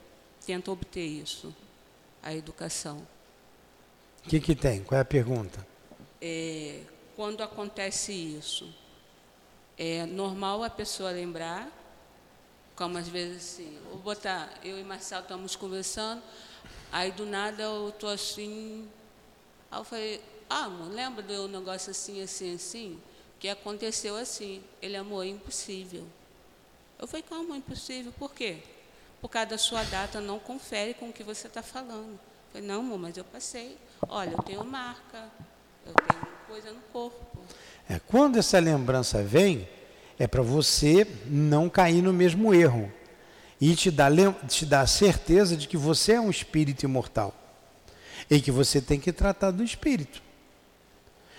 [0.45, 1.55] tenta obter isso,
[2.21, 2.97] a educação.
[4.25, 4.83] O que, que tem?
[4.83, 5.65] Qual é a pergunta?
[6.21, 6.81] É,
[7.15, 8.73] quando acontece isso,
[9.77, 11.71] é normal a pessoa lembrar,
[12.75, 16.21] como às vezes assim, vou botar, eu e Marcelo estamos conversando,
[16.91, 18.89] aí do nada eu estou assim,
[19.71, 22.99] aí eu falei, ah, amor, lembra do negócio assim, assim, assim?
[23.39, 24.61] Que aconteceu assim.
[24.81, 26.05] Ele amor, é impossível.
[26.99, 28.13] Eu falei, como é impossível?
[28.17, 28.57] Por quê?
[29.21, 32.13] Por causa da sua data não confere com o que você está falando.
[32.13, 33.77] Eu falei, não, amor, mas eu passei.
[34.07, 35.29] Olha, eu tenho marca,
[35.85, 37.39] eu tenho coisa no corpo.
[37.89, 39.67] É, quando essa lembrança vem,
[40.17, 42.91] é para você não cair no mesmo erro.
[43.59, 44.11] E te dar,
[44.47, 47.33] te a certeza de que você é um espírito imortal.
[48.29, 50.21] E que você tem que tratar do espírito.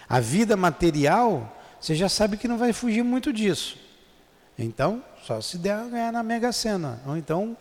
[0.09, 3.79] A vida material você já sabe que não vai fugir muito disso.
[4.59, 7.01] Então, só se der ganhar na Mega Sena.
[7.07, 7.57] Ou então,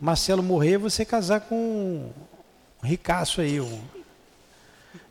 [0.00, 3.80] Marcelo morrer, você casar com um ricaço aí, um,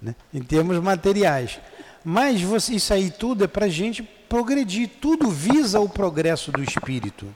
[0.01, 0.15] né?
[0.34, 1.60] em termos materiais.
[2.03, 4.89] Mas você, isso aí tudo é para a gente progredir.
[4.99, 7.34] Tudo visa o progresso do espírito.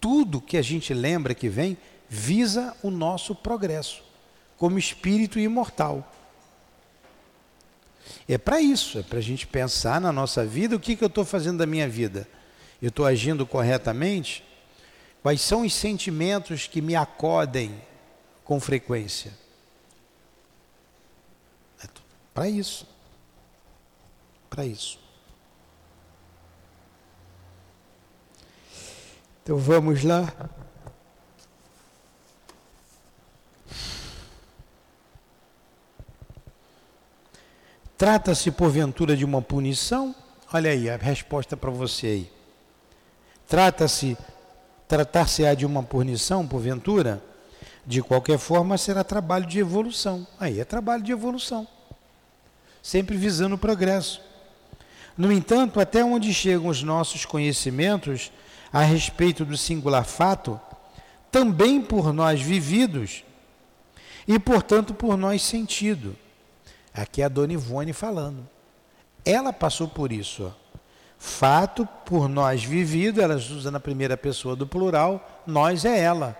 [0.00, 1.76] Tudo que a gente lembra que vem
[2.08, 4.08] visa o nosso progresso
[4.58, 6.12] como espírito imortal.
[8.28, 11.08] É para isso, é para a gente pensar na nossa vida o que, que eu
[11.08, 12.28] estou fazendo da minha vida.
[12.80, 14.44] Eu estou agindo corretamente?
[15.22, 17.82] Quais são os sentimentos que me acodem
[18.44, 19.32] com frequência?
[21.82, 21.88] É
[22.32, 22.86] para isso.
[24.48, 24.98] Para isso.
[29.42, 30.32] Então vamos lá.
[37.98, 40.14] Trata-se porventura de uma punição?
[40.52, 42.32] Olha aí a resposta para você aí.
[43.48, 44.16] Trata-se,
[44.86, 47.20] tratar-se-á de uma punição, porventura?
[47.84, 50.24] De qualquer forma, será trabalho de evolução.
[50.38, 51.66] Aí é trabalho de evolução.
[52.80, 54.22] Sempre visando o progresso.
[55.16, 58.30] No entanto, até onde chegam os nossos conhecimentos
[58.72, 60.60] a respeito do singular fato,
[61.32, 63.24] também por nós vividos
[64.28, 66.16] e, portanto, por nós sentido
[66.98, 68.48] Aqui é a Dona Ivone falando.
[69.24, 70.52] Ela passou por isso.
[71.16, 76.36] Fato por nós vivido, ela usa na primeira pessoa do plural, nós é ela,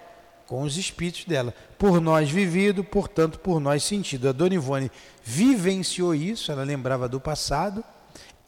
[0.47, 1.55] com os espíritos dela.
[1.77, 4.29] Por nós vivido, portanto, por nós sentido.
[4.29, 4.91] A Dona Ivone
[5.23, 7.85] vivenciou isso, ela lembrava do passado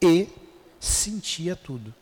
[0.01, 0.27] e
[0.79, 1.93] sentia tudo.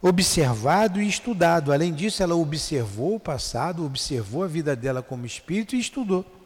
[0.00, 1.72] Observado e estudado.
[1.72, 6.41] Além disso, ela observou o passado, observou a vida dela como espírito e estudou.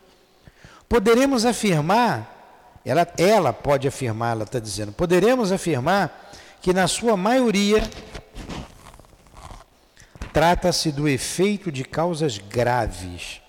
[0.89, 6.31] Poderemos afirmar, ela, ela pode afirmar, ela está dizendo, poderemos afirmar
[6.61, 7.83] que na sua maioria
[10.33, 13.41] trata-se do efeito de causas graves.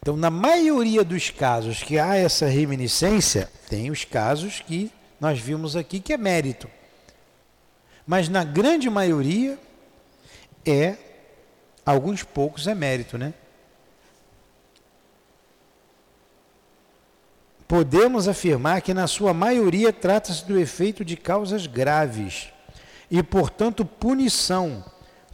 [0.00, 5.76] Então, na maioria dos casos que há essa reminiscência, tem os casos que nós vimos
[5.76, 6.68] aqui que é mérito.
[8.06, 9.58] Mas na grande maioria
[10.66, 10.96] é
[11.86, 13.32] alguns poucos é mérito, né?
[17.66, 22.48] Podemos afirmar que, na sua maioria, trata-se do efeito de causas graves
[23.10, 24.84] e, portanto, punição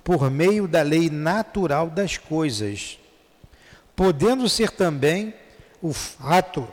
[0.03, 2.99] por meio da lei natural das coisas,
[3.95, 5.35] podendo ser também
[5.83, 6.67] o fato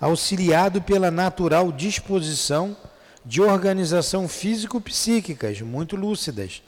[0.00, 2.76] auxiliado pela natural disposição
[3.24, 6.62] de organização físico-psíquicas muito lúcidas,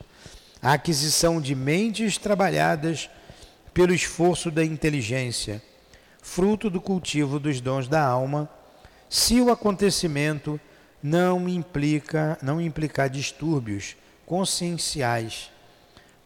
[0.61, 3.09] a aquisição de mentes trabalhadas
[3.73, 5.62] pelo esforço da inteligência,
[6.23, 8.49] fruto do cultivo dos dons da alma,
[9.11, 10.59] se o acontecimento
[11.03, 15.51] não implica, não implicar distúrbios conscienciais,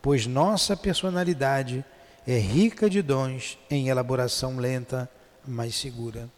[0.01, 1.85] pois nossa personalidade
[2.27, 5.11] é rica de dons em elaboração lenta,
[5.45, 6.29] mas segura.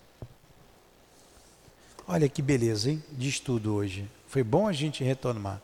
[2.07, 3.03] Olha que beleza, hein?
[3.13, 4.09] De estudo hoje.
[4.29, 5.61] Foi bom a gente retomar.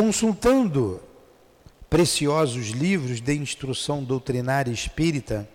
[0.00, 1.02] Consultando
[1.90, 5.48] preciosos livros de instrução doutrinária espírita,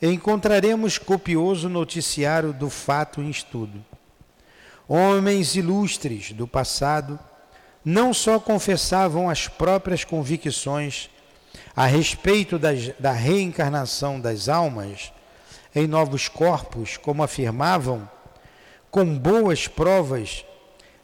[0.00, 3.84] encontraremos copioso noticiário do fato em estudo.
[4.88, 7.18] Homens ilustres do passado
[7.84, 11.10] não só confessavam as próprias convicções
[11.76, 15.12] a respeito das, da reencarnação das almas
[15.74, 18.08] em novos corpos, como afirmavam,
[18.90, 20.46] com boas provas,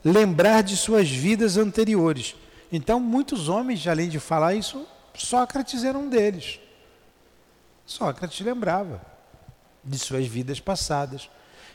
[0.02, 2.34] lembrar de suas vidas anteriores.
[2.72, 6.58] Então, muitos homens, além de falar isso, Sócrates era um deles.
[7.84, 9.02] Sócrates lembrava
[9.84, 11.28] de suas vidas passadas,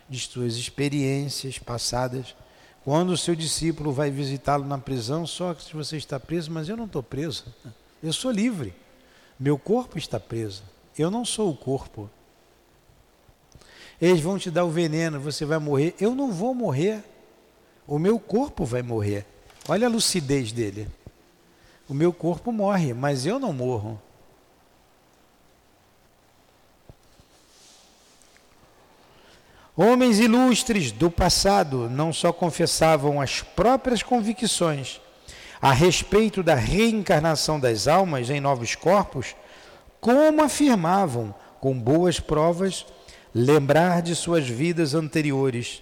[0.10, 2.36] de suas experiências passadas.
[2.84, 6.86] Quando o seu discípulo vai visitá-lo na prisão, Sócrates, você está preso, mas eu não
[6.86, 7.46] estou preso.
[8.02, 8.74] Eu sou livre.
[9.40, 10.64] Meu corpo está preso.
[10.98, 12.10] Eu não sou o corpo.
[14.02, 15.94] Eles vão te dar o veneno, você vai morrer.
[16.00, 17.04] Eu não vou morrer.
[17.86, 19.28] O meu corpo vai morrer.
[19.68, 20.88] Olha a lucidez dele.
[21.90, 24.02] O meu corpo morre, mas eu não morro.
[29.76, 35.00] Homens ilustres do passado não só confessavam as próprias convicções
[35.62, 39.36] a respeito da reencarnação das almas em novos corpos,
[40.00, 42.86] como afirmavam, com boas provas,
[43.34, 45.82] lembrar de suas vidas anteriores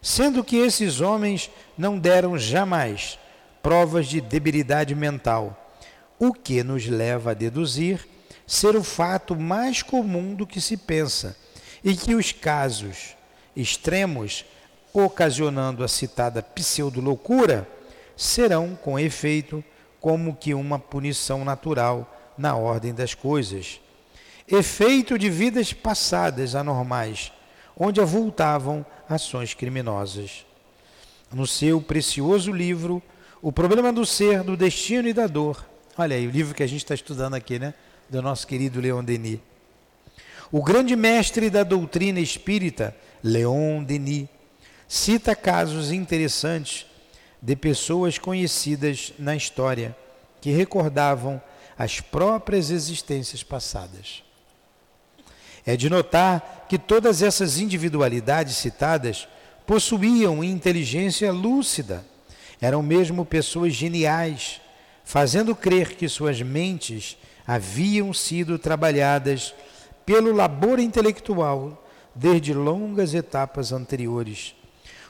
[0.00, 3.18] sendo que esses homens não deram jamais
[3.62, 5.76] provas de debilidade mental,
[6.18, 8.06] o que nos leva a deduzir
[8.46, 11.36] ser o fato mais comum do que se pensa,
[11.84, 13.14] e que os casos
[13.54, 14.44] extremos,
[14.92, 17.68] ocasionando a citada pseudo-loucura,
[18.16, 19.62] serão, com efeito,
[20.00, 23.80] como que uma punição natural na ordem das coisas.
[24.46, 27.30] Efeito de vidas passadas anormais,
[27.78, 30.44] onde avultavam ações criminosas.
[31.32, 33.02] No seu precioso livro,
[33.40, 35.64] O Problema do Ser, do Destino e da Dor.
[35.96, 37.74] Olha aí, o livro que a gente está estudando aqui, né?
[38.08, 39.38] Do nosso querido Leon Denis.
[40.50, 44.28] O grande mestre da doutrina espírita, Leon Denis,
[44.88, 46.86] cita casos interessantes
[47.40, 49.94] de pessoas conhecidas na história
[50.40, 51.40] que recordavam
[51.76, 54.24] as próprias existências passadas.
[55.66, 59.28] É de notar que todas essas individualidades citadas
[59.66, 62.04] possuíam inteligência lúcida,
[62.60, 64.60] eram mesmo pessoas geniais,
[65.04, 69.54] fazendo crer que suas mentes haviam sido trabalhadas
[70.04, 74.54] pelo labor intelectual desde longas etapas anteriores,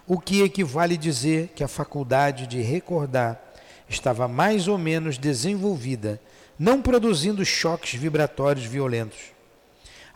[0.06, 3.40] o que equivale dizer que a faculdade de recordar
[3.88, 6.20] estava mais ou menos desenvolvida,
[6.58, 9.37] não produzindo choques vibratórios violentos.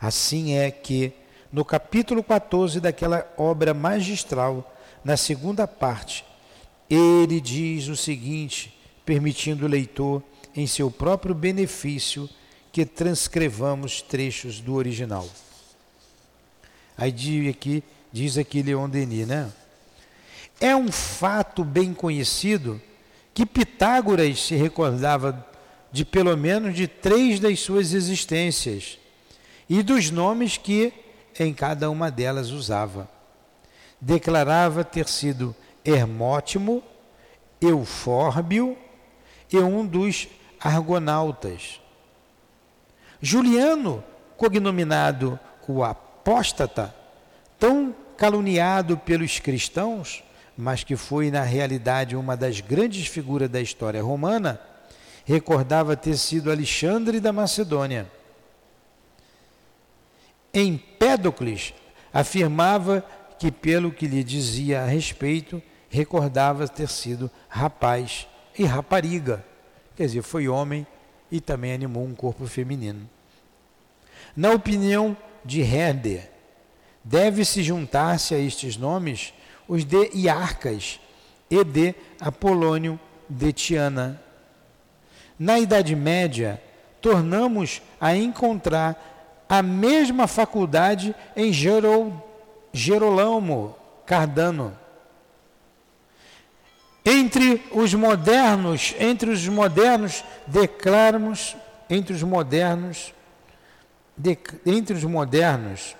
[0.03, 1.13] Assim é que,
[1.49, 6.25] no capítulo 14 daquela obra magistral, na segunda parte,
[6.89, 10.21] ele diz o seguinte, permitindo o leitor,
[10.53, 12.29] em seu próprio benefício,
[12.69, 15.25] que transcrevamos trechos do original.
[16.97, 17.81] Aí diz aqui,
[18.11, 19.49] diz aqui Leon Denis, né?
[20.59, 22.81] É um fato bem conhecido
[23.33, 25.47] que Pitágoras se recordava
[25.93, 28.99] de pelo menos de três das suas existências
[29.69, 30.93] e dos nomes que
[31.39, 33.09] em cada uma delas usava.
[33.99, 36.83] Declarava ter sido Hermótimo,
[37.61, 38.77] Eufórbio
[39.51, 40.27] e um dos
[40.59, 41.81] argonautas.
[43.21, 44.03] Juliano,
[44.35, 46.93] cognominado o apóstata,
[47.57, 50.23] tão caluniado pelos cristãos,
[50.57, 54.59] mas que foi na realidade uma das grandes figuras da história romana,
[55.25, 58.07] recordava ter sido Alexandre da Macedônia
[60.53, 61.73] Empédocles
[62.13, 63.03] afirmava
[63.39, 68.27] que, pelo que lhe dizia a respeito, recordava ter sido rapaz
[68.57, 69.43] e rapariga.
[69.95, 70.85] Quer dizer, foi homem
[71.31, 73.09] e também animou um corpo feminino.
[74.35, 76.29] Na opinião de Herder,
[77.03, 79.33] deve-se juntar-se a estes nomes
[79.67, 80.99] os de Iarcas
[81.49, 82.99] e de Apolônio
[83.29, 84.21] de Tiana.
[85.37, 86.61] Na Idade Média,
[87.01, 89.12] tornamos a encontrar
[89.55, 91.53] a mesma faculdade em
[92.73, 94.75] Gerolamo Cardano.
[97.05, 101.55] Entre os modernos, entre os modernos, declaramos,
[101.87, 103.13] entre os modernos,
[104.17, 104.35] de,
[104.65, 105.95] entre os modernos,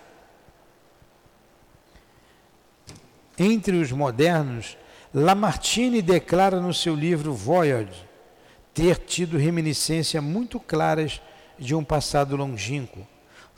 [3.37, 4.75] entre os modernos,
[5.13, 8.03] Lamartine declara no seu livro Voyage
[8.73, 11.21] ter tido reminiscências muito claras
[11.59, 13.12] de um passado longínquo.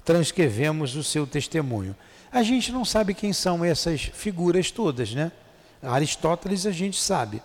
[0.06, 1.96] Transcrevemos o seu testemunho.
[2.32, 5.32] A gente não sabe quem são essas figuras todas, né?
[5.82, 7.42] Aristóteles a gente sabe,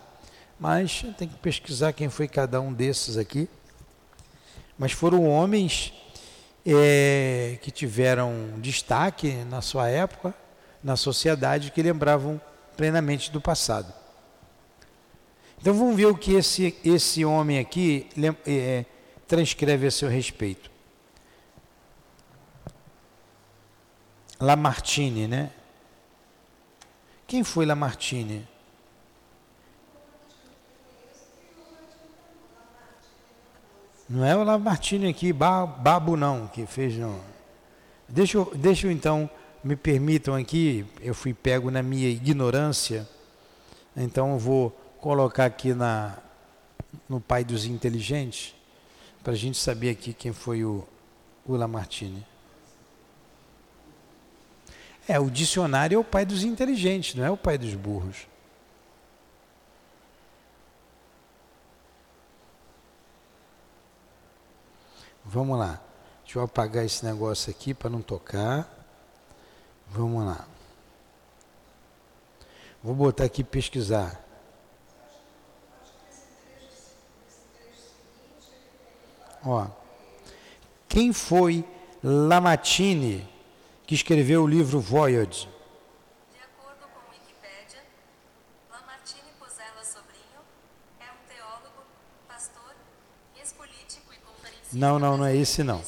[0.58, 3.48] mas tem que pesquisar quem foi cada um desses aqui.
[4.78, 5.92] Mas foram homens
[6.64, 10.34] é, que tiveram destaque na sua época,
[10.82, 12.40] na sociedade, que lembravam
[12.76, 13.92] plenamente do passado.
[15.60, 18.06] Então vamos ver o que esse, esse homem aqui
[18.46, 18.84] é,
[19.28, 20.70] transcreve a seu respeito.
[24.40, 25.50] Lamartine, né?
[27.26, 28.48] Quem foi Lamartine?
[34.08, 37.20] Não é o Lamartine aqui, Babo não, que fez não.
[38.08, 39.30] Deixa eu, deixa eu então,
[39.62, 43.08] me permitam aqui, eu fui pego na minha ignorância,
[43.96, 44.70] então eu vou
[45.00, 46.18] colocar aqui na,
[47.08, 48.56] no Pai dos Inteligentes,
[49.22, 50.84] para a gente saber aqui quem foi o,
[51.46, 52.29] o Lamartine.
[55.10, 58.28] É, o dicionário é o pai dos inteligentes, não é o pai dos burros.
[65.24, 65.80] Vamos lá.
[66.22, 68.68] Deixa eu apagar esse negócio aqui para não tocar.
[69.88, 70.46] Vamos lá.
[72.80, 74.24] Vou botar aqui pesquisar.
[79.44, 79.66] Ó,
[80.88, 81.64] quem foi
[82.00, 83.28] Lamartine,
[83.90, 85.48] que escreveu o livro Voyage?
[86.30, 87.00] De acordo com
[88.70, 90.38] Lamartine Pozella Sobrinho
[91.00, 91.82] é um teólogo,
[92.28, 92.76] pastor,
[93.36, 94.76] ex-político e conferencista.
[94.76, 95.82] Não, não, não é esse não.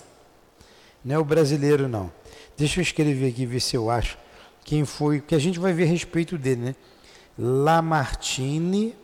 [1.04, 2.12] Não é o brasileiro não.
[2.58, 4.18] Deixa eu escrever aqui ver se eu acho
[4.64, 6.74] quem foi, que a gente vai ver a respeito dele, né?
[7.38, 8.96] Lamartine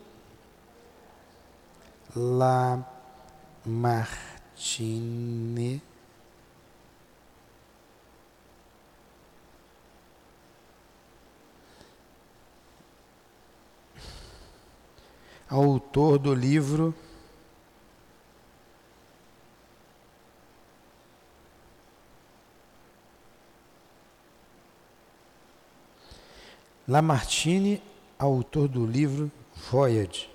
[3.65, 5.81] Lamartine
[15.49, 16.93] Autor do livro
[26.87, 27.81] Lamartine,
[28.17, 29.31] autor do livro
[29.71, 30.29] Voyage.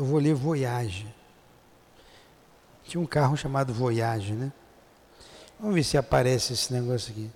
[0.00, 1.06] eu vou ler Voyage.
[2.84, 4.50] Tinha um carro chamado Voyage, né?
[5.60, 7.30] Vamos ver se aparece esse negócio aqui.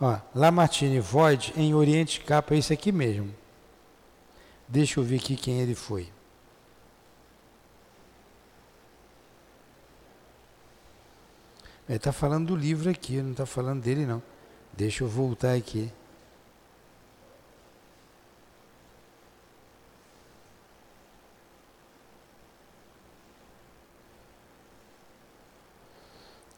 [0.00, 3.34] Ó, Lamartine Void em Oriente Capa, esse aqui mesmo.
[4.66, 6.08] Deixa eu ver aqui quem ele foi.
[11.86, 14.22] Ele está falando do livro aqui, não está falando dele não.
[14.72, 15.92] Deixa eu voltar aqui.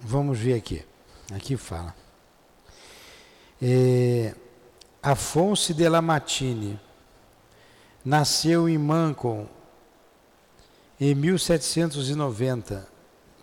[0.09, 0.85] Vamos ver aqui.
[1.35, 1.93] Aqui fala.
[3.61, 4.37] É,
[5.03, 6.79] Afonso de Lamartine
[8.05, 9.49] nasceu em Mancon
[11.01, 12.89] em 1790.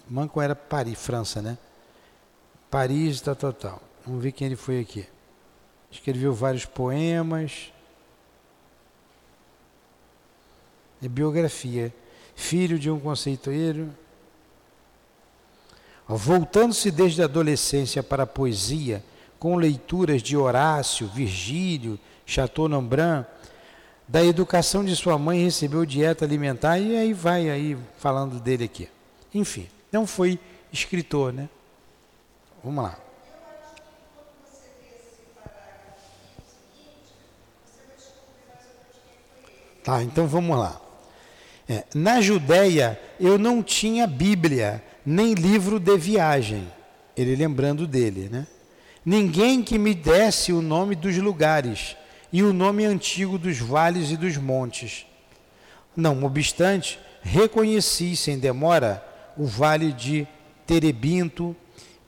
[0.09, 1.57] Mancon era Paris, França, né?
[2.72, 3.82] Paris, tal, tal, tal.
[4.05, 5.05] Vamos ver quem ele foi aqui.
[5.91, 7.74] Escreveu vários poemas.
[11.03, 11.93] É biografia.
[12.34, 13.93] Filho de um conceitueiro
[16.07, 19.03] Voltando-se desde a adolescência para a poesia,
[19.39, 23.25] com leituras de Horácio, Virgílio, Chateaubriand,
[24.07, 28.89] da educação de sua mãe recebeu dieta alimentar e aí vai aí falando dele aqui.
[29.33, 30.39] Enfim, não foi
[30.71, 31.49] escritor, né?
[32.63, 32.97] Vamos lá.
[39.83, 40.79] Tá, então vamos lá.
[41.67, 46.67] É, na Judéia eu não tinha Bíblia nem livro de viagem.
[47.15, 48.47] Ele lembrando dele, né?
[49.05, 51.95] Ninguém que me desse o nome dos lugares
[52.31, 55.05] e o nome antigo dos vales e dos montes.
[55.95, 59.03] Não obstante, reconheci sem demora
[59.37, 60.27] o vale de
[60.65, 61.55] Terebinto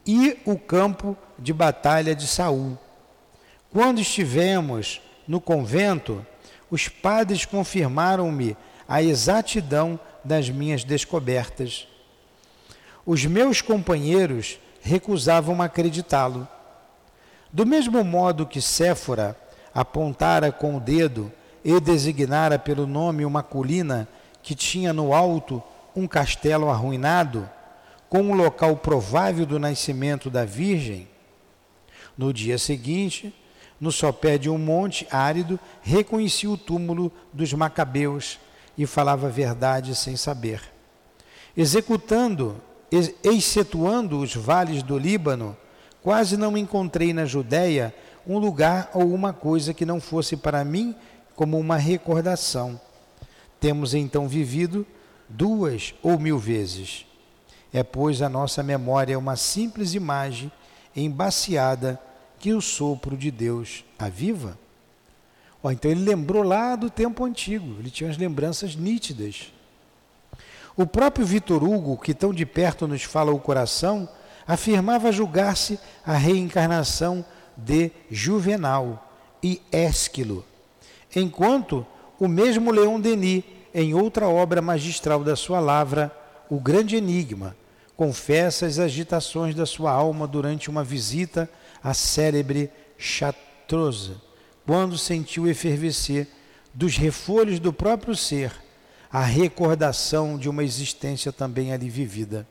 [0.06, 2.78] e o campo de batalha de Saul.
[3.72, 6.26] Quando estivemos no convento,
[6.72, 8.56] os padres confirmaram-me
[8.88, 11.88] a exatidão das minhas descobertas.
[13.06, 16.48] Os meus companheiros recusavam acreditá-lo.
[17.52, 19.38] Do mesmo modo que Séfora
[19.74, 21.32] apontara com o dedo
[21.64, 24.08] e designara pelo nome uma colina
[24.42, 25.62] que tinha no alto
[25.96, 27.50] um castelo arruinado,
[28.10, 31.08] com um local provável do nascimento da Virgem,
[32.18, 33.34] no dia seguinte,
[33.80, 38.40] no sopé de um monte árido, reconheci o túmulo dos Macabeus
[38.78, 40.62] e falava a verdade sem saber.
[41.58, 42.62] Executando,
[43.24, 45.56] excetuando os vales do Líbano,
[46.02, 47.94] quase não encontrei na Judéia
[48.28, 50.96] um lugar ou uma coisa que não fosse para mim
[51.36, 52.80] como uma recordação.
[53.60, 54.86] Temos então vivido
[55.28, 57.06] duas ou mil vezes.
[57.74, 60.52] É, pois, a nossa memória uma simples imagem
[60.96, 62.00] embaciada
[62.40, 64.58] que o sopro de Deus aviva?
[65.62, 69.52] Oh, então ele lembrou lá do tempo antigo, ele tinha as lembranças nítidas.
[70.78, 74.10] O próprio Vitor Hugo, que tão de perto nos fala o coração,
[74.46, 77.24] afirmava julgar-se a reencarnação
[77.56, 79.10] de Juvenal
[79.42, 80.46] e Ésquilo,
[81.16, 81.86] enquanto
[82.20, 86.12] o mesmo Leon Denis, em outra obra magistral da sua lavra,
[86.50, 87.56] O Grande Enigma,
[87.96, 91.50] confessa as agitações da sua alma durante uma visita
[91.82, 94.16] à célebre Chartreuse,
[94.66, 96.28] quando sentiu efervescer
[96.74, 98.65] dos refolhos do próprio ser
[99.16, 102.46] a recordação de uma existência também ali vivida.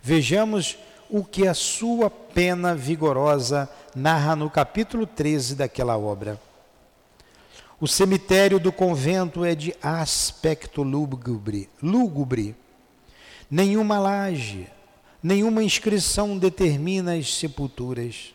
[0.00, 0.78] Vejamos
[1.10, 6.40] o que a sua pena vigorosa narra no capítulo 13 daquela obra.
[7.78, 12.56] O cemitério do convento é de aspecto lúgubre, lúgubre.
[13.50, 14.68] Nenhuma laje,
[15.22, 18.34] nenhuma inscrição determina as sepulturas.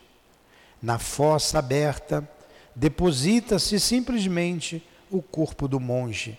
[0.80, 2.30] Na fossa aberta,
[2.76, 6.38] deposita-se simplesmente o corpo do monge,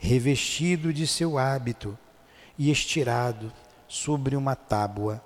[0.00, 1.96] revestido de seu hábito
[2.58, 3.52] e estirado
[3.86, 5.22] sobre uma tábua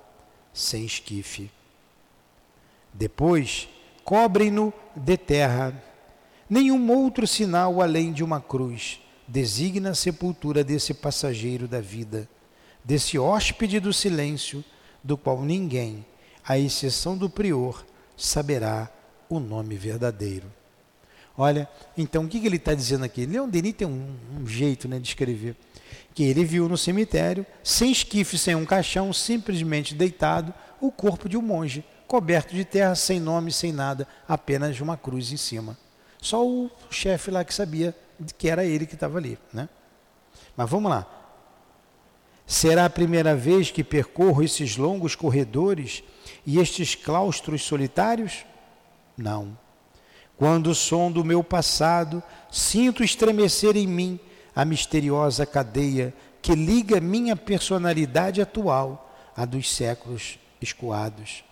[0.53, 1.49] sem esquife.
[2.93, 3.69] Depois,
[4.03, 5.73] cobrem-no de terra.
[6.49, 12.29] Nenhum outro sinal além de uma cruz designa a sepultura desse passageiro da vida,
[12.83, 14.63] desse hóspede do silêncio,
[15.01, 16.05] do qual ninguém,
[16.45, 17.85] à exceção do prior,
[18.17, 18.89] saberá
[19.29, 20.51] o nome verdadeiro.
[21.37, 21.67] Olha,
[21.97, 23.25] então o que, que ele está dizendo aqui?
[23.25, 25.55] Leon Denis tem um, um jeito né, de escrever.
[26.13, 31.35] Que ele viu no cemitério, sem esquife, sem um caixão, simplesmente deitado, o corpo de
[31.35, 35.77] um monge, coberto de terra, sem nome, sem nada, apenas uma cruz em cima.
[36.21, 37.93] Só o chefe lá que sabia
[38.37, 39.37] que era ele que estava ali.
[39.53, 39.67] Né?
[40.55, 41.05] Mas vamos lá.
[42.47, 46.03] Será a primeira vez que percorro esses longos corredores
[46.45, 48.45] e estes claustros solitários?
[49.17, 49.57] Não.
[50.37, 52.21] Quando o som do meu passado,
[52.51, 54.19] sinto estremecer em mim
[54.55, 61.43] a misteriosa cadeia que liga minha personalidade atual à dos séculos escoados.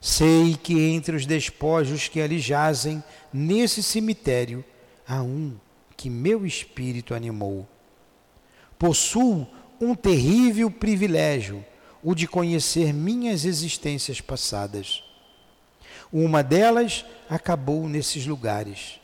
[0.00, 3.02] Sei que entre os despojos que ali jazem,
[3.32, 4.64] nesse cemitério,
[5.06, 5.56] há um
[5.96, 7.66] que meu espírito animou.
[8.78, 9.46] Possuo
[9.80, 11.64] um terrível privilégio,
[12.02, 15.02] o de conhecer minhas existências passadas.
[16.12, 19.00] Uma delas acabou nesses lugares.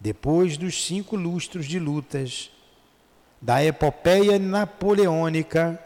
[0.00, 2.50] Depois dos cinco lustros de lutas,
[3.40, 5.82] da epopeia napoleônica,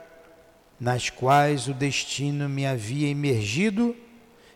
[0.80, 3.94] nas quais o destino me havia emergido,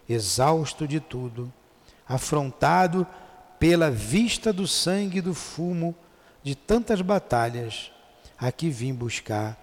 [0.08, 1.52] exausto de tudo,
[2.08, 3.06] afrontado
[3.58, 5.94] pela vista do sangue e do fumo
[6.42, 7.90] de tantas batalhas,
[8.38, 9.58] aqui vim buscar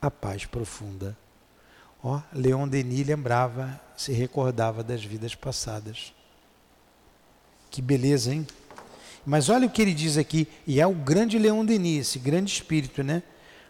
[0.00, 1.16] a paz profunda.
[2.02, 6.12] Ó, Leon Denis lembrava, se recordava das vidas passadas.
[7.70, 8.46] Que beleza, hein?
[9.24, 12.52] Mas olha o que ele diz aqui, e é o grande Leon Denis, esse grande
[12.52, 13.22] espírito, né?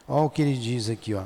[0.07, 1.25] Olha o que ele diz aqui, ó.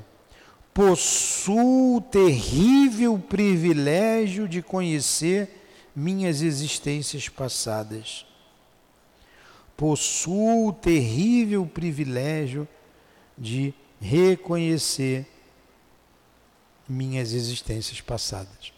[0.73, 5.65] Possuo o terrível privilégio de conhecer
[5.97, 8.25] minhas existências passadas.
[9.77, 12.69] Possuo o terrível privilégio
[13.37, 15.27] de reconhecer
[16.89, 18.73] minhas existências passadas.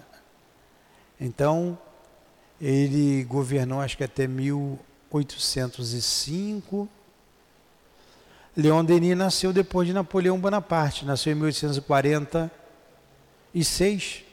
[1.20, 1.76] Então,
[2.60, 6.88] ele governou acho que até 1805.
[8.56, 14.24] Leon Denis nasceu depois de Napoleão Bonaparte, nasceu em 1846.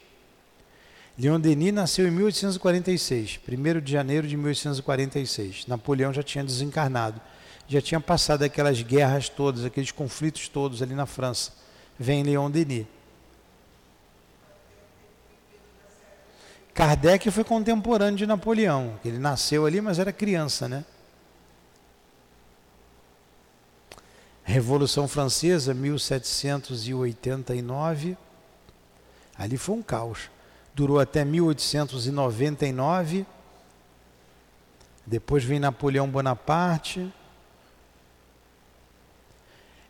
[1.17, 5.67] Leon Denis nasceu em 1846, 1 de janeiro de 1846.
[5.67, 7.21] Napoleão já tinha desencarnado,
[7.67, 11.53] já tinha passado aquelas guerras todas, aqueles conflitos todos ali na França.
[11.97, 12.85] Vem Leon Denis.
[16.73, 18.97] Kardec foi contemporâneo de Napoleão.
[19.03, 20.85] Ele nasceu ali, mas era criança, né?
[24.49, 28.17] Revolução Francesa, 1789.
[29.37, 30.31] Ali foi um caos.
[30.73, 33.27] Durou até 1899.
[35.05, 37.13] Depois vem Napoleão Bonaparte.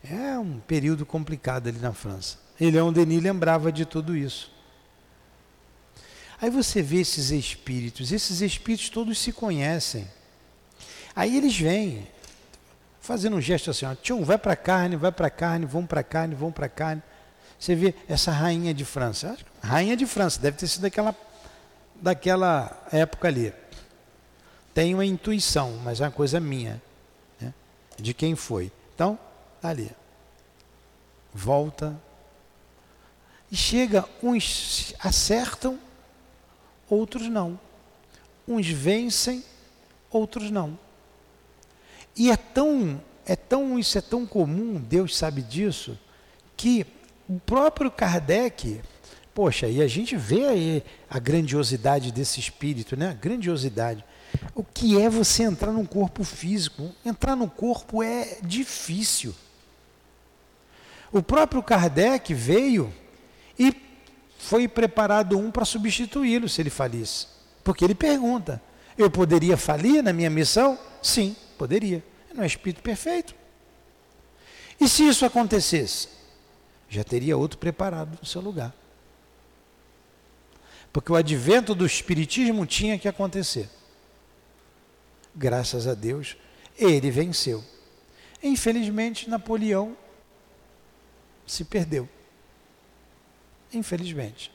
[0.04, 2.38] É um período complicado ali na França.
[2.60, 4.52] Leon Denis lembrava de tudo isso.
[6.42, 10.06] Aí você vê esses espíritos, esses espíritos todos se conhecem.
[11.16, 12.06] Aí eles vêm,
[13.02, 16.36] fazendo um gesto assim, ó, tchum, vai para carne, vai para carne, vão para carne,
[16.36, 17.02] vão para carne.
[17.60, 21.16] Você vê essa rainha de França, rainha de França, deve ter sido daquela,
[21.96, 23.54] daquela época ali.
[24.74, 26.82] Tem uma intuição, mas é uma coisa minha,
[27.40, 27.54] né?
[27.98, 28.72] de quem foi.
[28.96, 29.20] Então,
[29.62, 29.92] ali.
[31.34, 32.00] Volta.
[33.52, 35.80] E chega, uns acertam
[36.90, 37.60] outros não.
[38.48, 39.44] Uns vencem,
[40.10, 40.78] outros não.
[42.20, 45.98] E é tão, é tão, isso é tão comum, Deus sabe disso,
[46.58, 46.86] que
[47.30, 48.82] o próprio Kardec,
[49.34, 53.12] poxa, e a gente vê aí a grandiosidade desse espírito, né?
[53.12, 54.04] A grandiosidade.
[54.54, 56.92] O que é você entrar num corpo físico?
[57.06, 59.34] Entrar no corpo é difícil.
[61.14, 62.94] O próprio Kardec veio
[63.58, 63.74] e
[64.38, 67.28] foi preparado um para substituí-lo se ele falisse.
[67.64, 68.62] Porque ele pergunta:
[68.98, 70.78] eu poderia falir na minha missão?
[71.02, 72.09] Sim, poderia.
[72.34, 73.36] Não é espírito perfeito.
[74.80, 76.08] E se isso acontecesse?
[76.88, 78.74] Já teria outro preparado no seu lugar.
[80.92, 83.70] Porque o advento do espiritismo tinha que acontecer.
[85.36, 86.36] Graças a Deus,
[86.78, 87.64] ele venceu.
[88.42, 89.96] Infelizmente, Napoleão
[91.46, 92.08] se perdeu.
[93.72, 94.52] Infelizmente.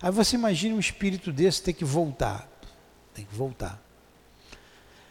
[0.00, 2.48] Aí você imagina um espírito desse ter que voltar.
[3.12, 3.82] Tem que voltar.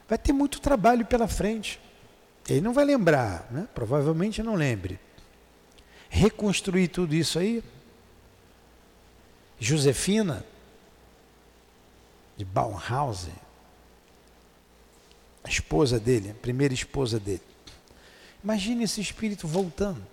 [0.07, 1.79] Vai ter muito trabalho pela frente.
[2.47, 3.67] Ele não vai lembrar, né?
[3.73, 4.99] provavelmente não lembre.
[6.09, 7.61] Reconstruir tudo isso aí.
[9.59, 10.45] Josefina,
[12.37, 13.33] de Baumhausen,
[15.43, 17.41] a esposa dele, a primeira esposa dele.
[18.43, 20.05] Imagine esse espírito voltando.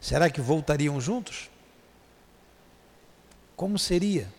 [0.00, 1.48] Será que voltariam juntos?
[3.56, 4.32] Como seria?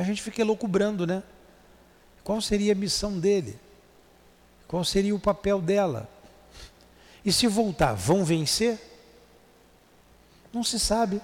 [0.00, 1.22] A gente fica loucubrando, né?
[2.24, 3.58] Qual seria a missão dele?
[4.66, 6.08] Qual seria o papel dela?
[7.22, 8.80] E se voltar, vão vencer?
[10.50, 11.20] Não se sabe.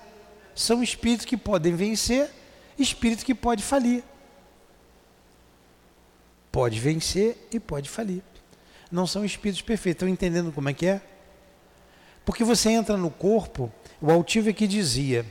[0.54, 2.30] São espíritos que podem vencer,
[2.78, 4.04] espírito que pode falir.
[6.52, 8.22] Pode vencer e pode falir.
[8.92, 10.02] Não são espíritos perfeitos.
[10.02, 11.00] Estão entendendo como é que é?
[12.26, 13.72] Porque você entra no corpo,
[14.02, 15.24] o altivo é que dizia,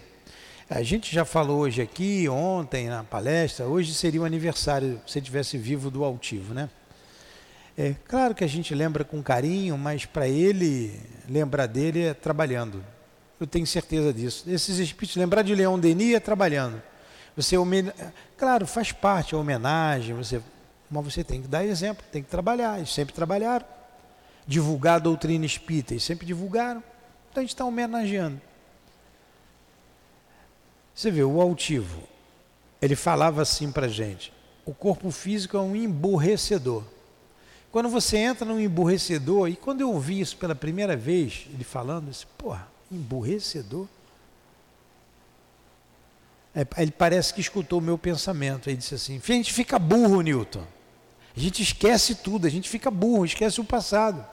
[0.69, 5.57] a gente já falou hoje aqui, ontem na palestra, hoje seria o aniversário, se tivesse
[5.57, 6.69] vivo do altivo, né?
[7.77, 10.99] É claro que a gente lembra com carinho, mas para ele,
[11.29, 12.83] lembrar dele é trabalhando.
[13.39, 14.45] Eu tenho certeza disso.
[14.47, 16.81] Esses espíritos, lembrar de Leão Denis é trabalhando.
[17.35, 17.55] Você
[18.37, 20.41] claro, faz parte a homenagem, você,
[20.89, 23.65] mas você tem que dar exemplo, tem que trabalhar, eles sempre trabalharam
[24.47, 26.83] divulgar a doutrina espírita, e sempre divulgaram.
[27.31, 28.39] Então a gente está homenageando.
[30.95, 32.01] Você vê, o altivo,
[32.81, 34.31] ele falava assim para gente:
[34.65, 36.83] o corpo físico é um emburrecedor.
[37.71, 42.05] Quando você entra num emburrecedor, e quando eu ouvi isso pela primeira vez, ele falando,
[42.05, 43.85] eu disse, porra, emburrecedor?
[46.77, 48.69] Ele parece que escutou o meu pensamento.
[48.69, 50.65] Ele disse assim: a gente fica burro, Newton.
[51.35, 54.25] A gente esquece tudo, a gente fica burro, esquece o passado.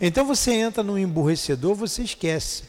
[0.00, 2.64] Então você entra no emburrecedor, você esquece.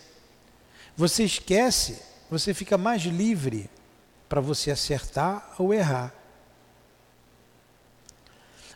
[0.96, 3.70] Você esquece, você fica mais livre
[4.28, 6.14] para você acertar ou errar.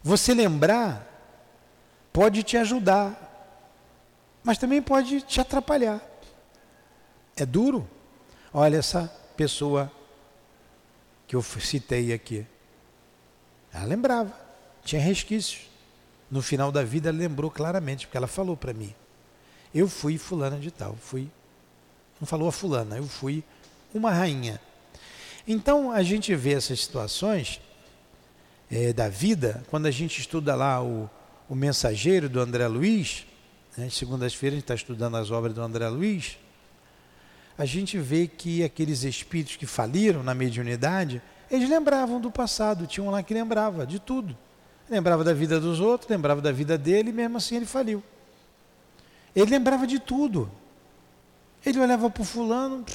[0.03, 1.05] Você lembrar
[2.13, 3.25] pode te ajudar,
[4.43, 6.01] mas também pode te atrapalhar.
[7.35, 7.89] É duro.
[8.53, 9.91] Olha essa pessoa
[11.27, 12.45] que eu citei aqui.
[13.71, 14.33] Ela lembrava,
[14.83, 15.69] tinha resquícios.
[16.29, 18.93] No final da vida ela lembrou claramente, porque ela falou para mim.
[19.73, 21.29] Eu fui fulana de tal, fui.
[22.20, 23.43] Não falou a fulana, eu fui
[23.93, 24.59] uma rainha.
[25.47, 27.61] Então a gente vê essas situações
[28.70, 31.09] é, da vida, quando a gente estuda lá o,
[31.47, 33.26] o mensageiro do André Luiz,
[33.76, 36.38] né, segundas-feiras a gente está estudando as obras do André Luiz,
[37.57, 43.09] a gente vê que aqueles espíritos que faliram na mediunidade, eles lembravam do passado, tinham
[43.09, 44.38] lá que lembrava de tudo.
[44.89, 48.01] Lembrava da vida dos outros, lembrava da vida dele, e mesmo assim ele faliu.
[49.36, 50.49] Ele lembrava de tudo.
[51.66, 52.86] Ele olhava para o fulano,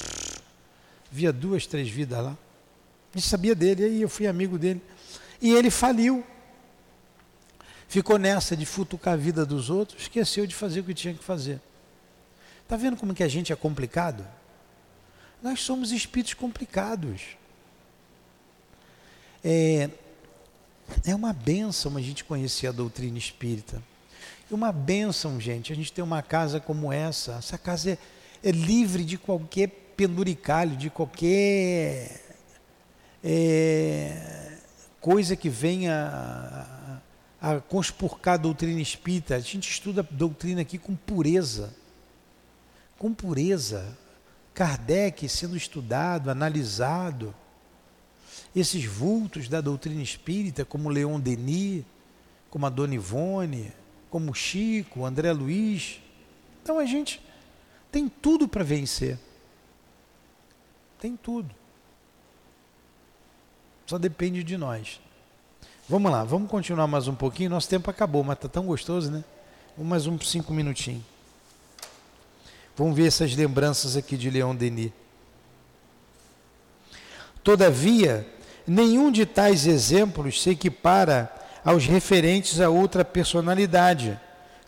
[1.11, 2.37] via duas, três vidas lá.
[3.13, 4.81] Ele sabia dele, aí eu fui amigo dele.
[5.41, 6.23] E ele faliu.
[7.87, 11.23] Ficou nessa de futucar a vida dos outros, esqueceu de fazer o que tinha que
[11.23, 11.61] fazer.
[12.63, 14.25] Está vendo como que a gente é complicado?
[15.41, 17.37] Nós somos espíritos complicados.
[19.43, 19.89] É,
[21.05, 23.81] é uma benção a gente conhecer a doutrina espírita.
[24.51, 27.33] É uma benção, gente, a gente ter uma casa como essa.
[27.33, 27.97] Essa casa é,
[28.45, 29.67] é livre de qualquer
[29.97, 32.21] penduricalho, de qualquer
[33.23, 34.59] é,
[35.01, 37.01] coisa que venha
[37.41, 39.35] a, a, conspurcar a doutrina espírita.
[39.35, 41.73] A gente estuda a doutrina aqui com pureza.
[42.99, 43.97] Com pureza.
[44.53, 47.33] Kardec sendo estudado, analisado
[48.55, 51.83] esses vultos da doutrina espírita, como Leon Denis,
[52.51, 53.73] como a Dona Ivone,
[54.11, 55.99] como Chico, André Luiz.
[56.61, 57.24] Então a gente
[57.95, 59.17] tem tudo para vencer.
[60.99, 61.49] Tem tudo.
[63.85, 64.99] Só depende de nós.
[65.87, 67.51] Vamos lá, vamos continuar mais um pouquinho.
[67.51, 69.23] Nosso tempo acabou, mas está tão gostoso, né?
[69.77, 71.03] Mais uns cinco minutinhos.
[72.75, 74.91] Vamos ver essas lembranças aqui de Leon Denis.
[77.41, 78.27] Todavia,
[78.67, 81.33] nenhum de tais exemplos se equipara
[81.63, 84.19] aos referentes a outra personalidade,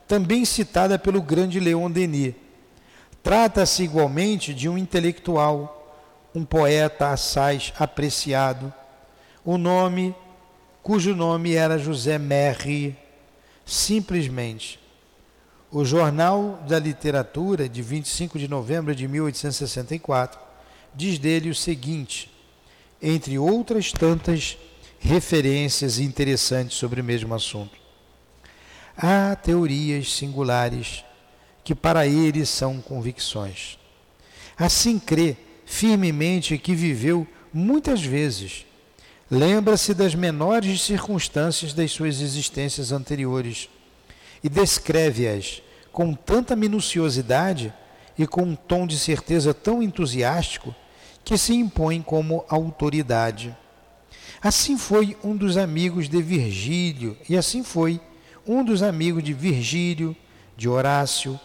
[0.08, 2.47] também citada pelo grande Leon Denis.
[3.28, 5.94] Trata-se igualmente de um intelectual,
[6.34, 8.74] um poeta assaz apreciado,
[9.44, 10.16] o nome
[10.82, 12.96] cujo nome era José Merri,
[13.66, 14.80] simplesmente.
[15.70, 20.40] O Jornal da Literatura, de 25 de novembro de 1864,
[20.96, 22.32] diz dele o seguinte:
[23.02, 24.58] entre outras tantas
[25.02, 27.78] referências interessantes sobre o mesmo assunto.
[28.96, 31.04] Há teorias singulares
[31.68, 33.78] que para ele são convicções.
[34.58, 38.66] Assim crê firmemente que viveu muitas vezes.
[39.30, 43.68] Lembra-se das menores circunstâncias das suas existências anteriores
[44.42, 45.62] e descreve-as
[45.92, 47.74] com tanta minuciosidade
[48.18, 50.74] e com um tom de certeza tão entusiástico
[51.22, 53.54] que se impõe como autoridade.
[54.42, 58.00] Assim foi um dos amigos de Virgílio, e assim foi
[58.48, 60.16] um dos amigos de Virgílio,
[60.56, 61.38] de Horácio,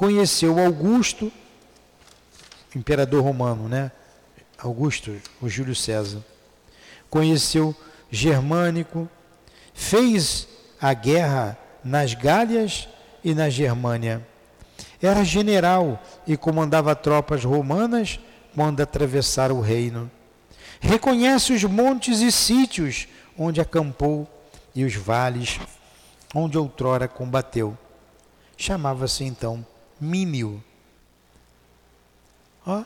[0.00, 1.30] conheceu Augusto,
[2.74, 3.92] imperador romano, né?
[4.56, 6.24] Augusto, o Júlio César.
[7.10, 7.76] Conheceu
[8.10, 9.06] Germânico,
[9.74, 10.48] fez
[10.80, 12.88] a guerra nas Gálias
[13.22, 14.26] e na Germânia.
[15.02, 18.18] Era general e comandava tropas romanas
[18.54, 20.10] quando atravessar o reino.
[20.80, 24.26] Reconhece os montes e sítios onde acampou
[24.74, 25.60] e os vales
[26.34, 27.76] onde outrora combateu.
[28.56, 29.62] Chamava-se então
[30.00, 30.62] Mínio.
[32.66, 32.84] Ó,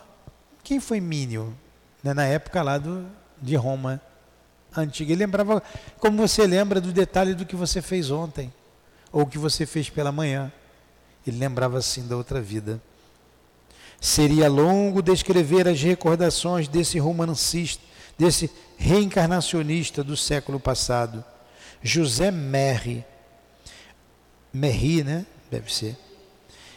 [0.63, 1.55] quem foi Mínio?
[2.03, 3.05] Né, na época lá do,
[3.41, 4.01] de Roma
[4.75, 5.13] antiga.
[5.13, 5.61] Ele lembrava,
[5.99, 8.53] como você lembra do detalhe do que você fez ontem,
[9.11, 10.51] ou que você fez pela manhã.
[11.25, 12.81] Ele lembrava assim da outra vida.
[13.99, 17.83] Seria longo descrever as recordações desse romancista,
[18.17, 21.23] desse reencarnacionista do século passado,
[21.81, 23.03] José Merri.
[24.53, 25.25] Merri, né?
[25.49, 25.97] Deve ser.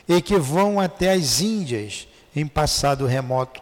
[0.08, 3.60] E que vão até as Índias em passado remoto.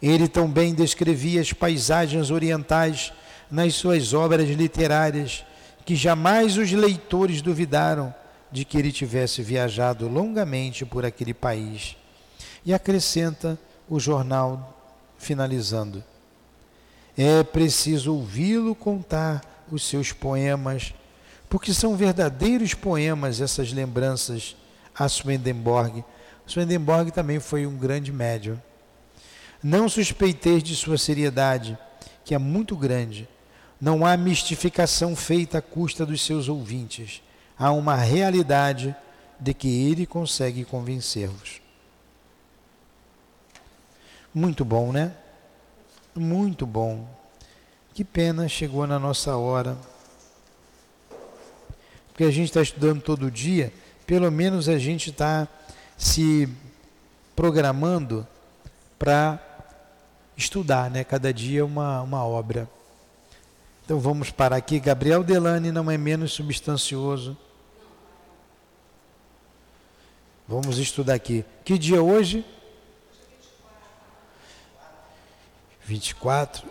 [0.00, 3.12] Ele também descrevia as paisagens orientais
[3.50, 5.44] nas suas obras literárias,
[5.84, 8.14] que jamais os leitores duvidaram
[8.50, 11.96] de que ele tivesse viajado longamente por aquele país
[12.64, 13.58] e acrescenta
[13.88, 14.74] o jornal
[15.18, 16.02] finalizando.
[17.16, 20.94] É preciso ouvi-lo contar os seus poemas,
[21.48, 24.56] porque são verdadeiros poemas essas lembranças
[24.98, 26.04] a Swedenborg.
[26.46, 28.60] Swedenborg também foi um grande médium.
[29.62, 31.78] Não suspeiteis de sua seriedade,
[32.24, 33.28] que é muito grande.
[33.80, 37.22] Não há mistificação feita à custa dos seus ouvintes.
[37.58, 38.94] Há uma realidade
[39.38, 41.60] de que ele consegue convencer-vos.
[44.34, 45.14] Muito bom, né?
[46.14, 47.08] Muito bom.
[47.94, 49.76] Que pena chegou na nossa hora.
[52.08, 53.72] Porque a gente está estudando todo dia,
[54.08, 55.46] pelo menos a gente está
[55.94, 56.48] se
[57.36, 58.26] programando
[58.98, 59.38] para
[60.34, 61.04] estudar, né?
[61.04, 62.66] Cada dia uma, uma obra.
[63.84, 64.80] Então vamos parar aqui.
[64.80, 67.36] Gabriel Delane não é menos substancioso.
[70.48, 71.44] Vamos estudar aqui.
[71.62, 72.46] Que dia hoje?
[75.84, 76.66] 24.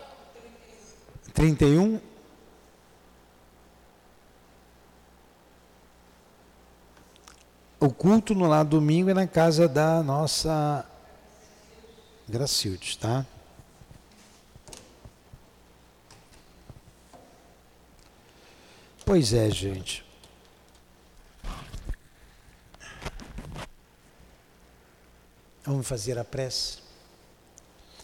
[1.32, 2.00] 31.
[7.80, 10.84] O culto no lado domingo é na casa da nossa
[12.28, 13.24] Gracildes, tá?
[19.06, 20.04] Pois é, gente.
[25.64, 26.78] Vamos fazer a prece.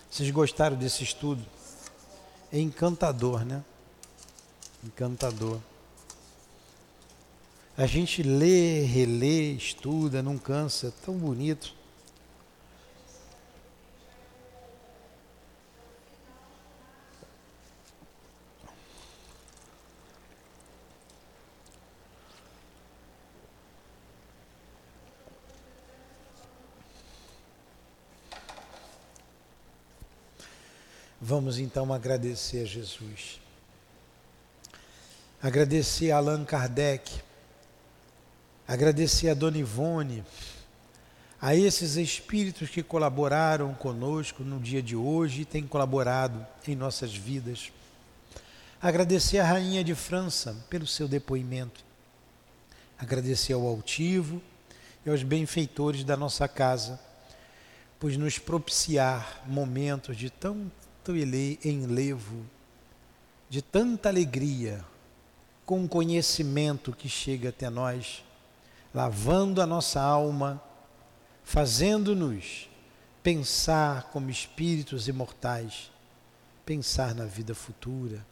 [0.09, 1.45] Vocês gostaram desse estudo?
[2.53, 3.65] É encantador, né?
[4.85, 5.61] Encantador.
[7.77, 11.75] A gente lê, relê, estuda, não cansa, é tão bonito.
[31.21, 33.41] Vamos então agradecer a Jesus.
[35.43, 37.34] Agradecer a Allan Kardec.
[38.67, 40.25] Agradecer a Dona Ivone.
[41.39, 47.15] A esses espíritos que colaboraram conosco no dia de hoje e têm colaborado em nossas
[47.15, 47.71] vidas.
[48.81, 51.85] Agradecer a Rainha de França pelo seu depoimento.
[52.99, 54.41] Agradecer ao altivo
[55.05, 56.99] e aos benfeitores da nossa casa,
[58.01, 62.47] por nos propiciar momentos de tanto enlevo,
[63.51, 64.83] de tanta alegria,
[65.67, 68.25] com o conhecimento que chega até nós,
[68.95, 70.63] lavando a nossa alma,
[71.43, 72.71] fazendo-nos
[73.23, 75.91] pensar como espíritos imortais,
[76.65, 78.25] pensar na vida futura,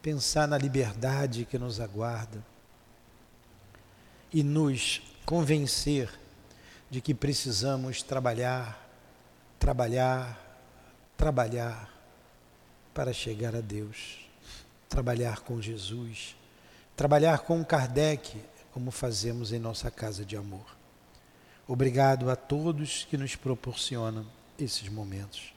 [0.00, 2.44] pensar na liberdade que nos aguarda
[4.32, 6.08] e nos convencer
[6.90, 8.78] de que precisamos trabalhar,
[9.58, 10.38] trabalhar,
[11.16, 11.90] trabalhar
[12.94, 14.28] para chegar a Deus,
[14.88, 16.36] trabalhar com Jesus,
[16.94, 18.38] trabalhar com Kardec,
[18.72, 20.64] como fazemos em nossa casa de amor.
[21.68, 24.26] Obrigado a todos que nos proporcionam
[24.58, 25.52] esses momentos.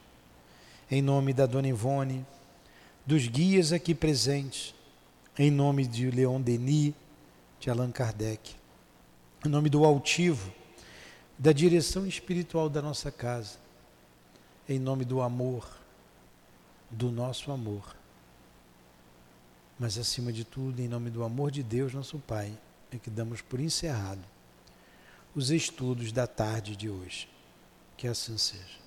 [0.90, 2.24] Em nome da Dona Ivone,
[3.04, 4.74] dos guias aqui presentes,
[5.38, 6.94] em nome de Leon Denis,
[7.58, 8.54] de Allan Kardec,
[9.44, 10.52] em nome do altivo,
[11.38, 13.58] da direção espiritual da nossa casa,
[14.68, 15.66] em nome do amor,
[16.90, 17.96] do nosso amor.
[19.78, 22.56] Mas acima de tudo, em nome do amor de Deus, nosso Pai,
[22.96, 24.24] é que damos por encerrado
[25.34, 27.28] os estudos da tarde de hoje.
[27.96, 28.85] Que assim seja.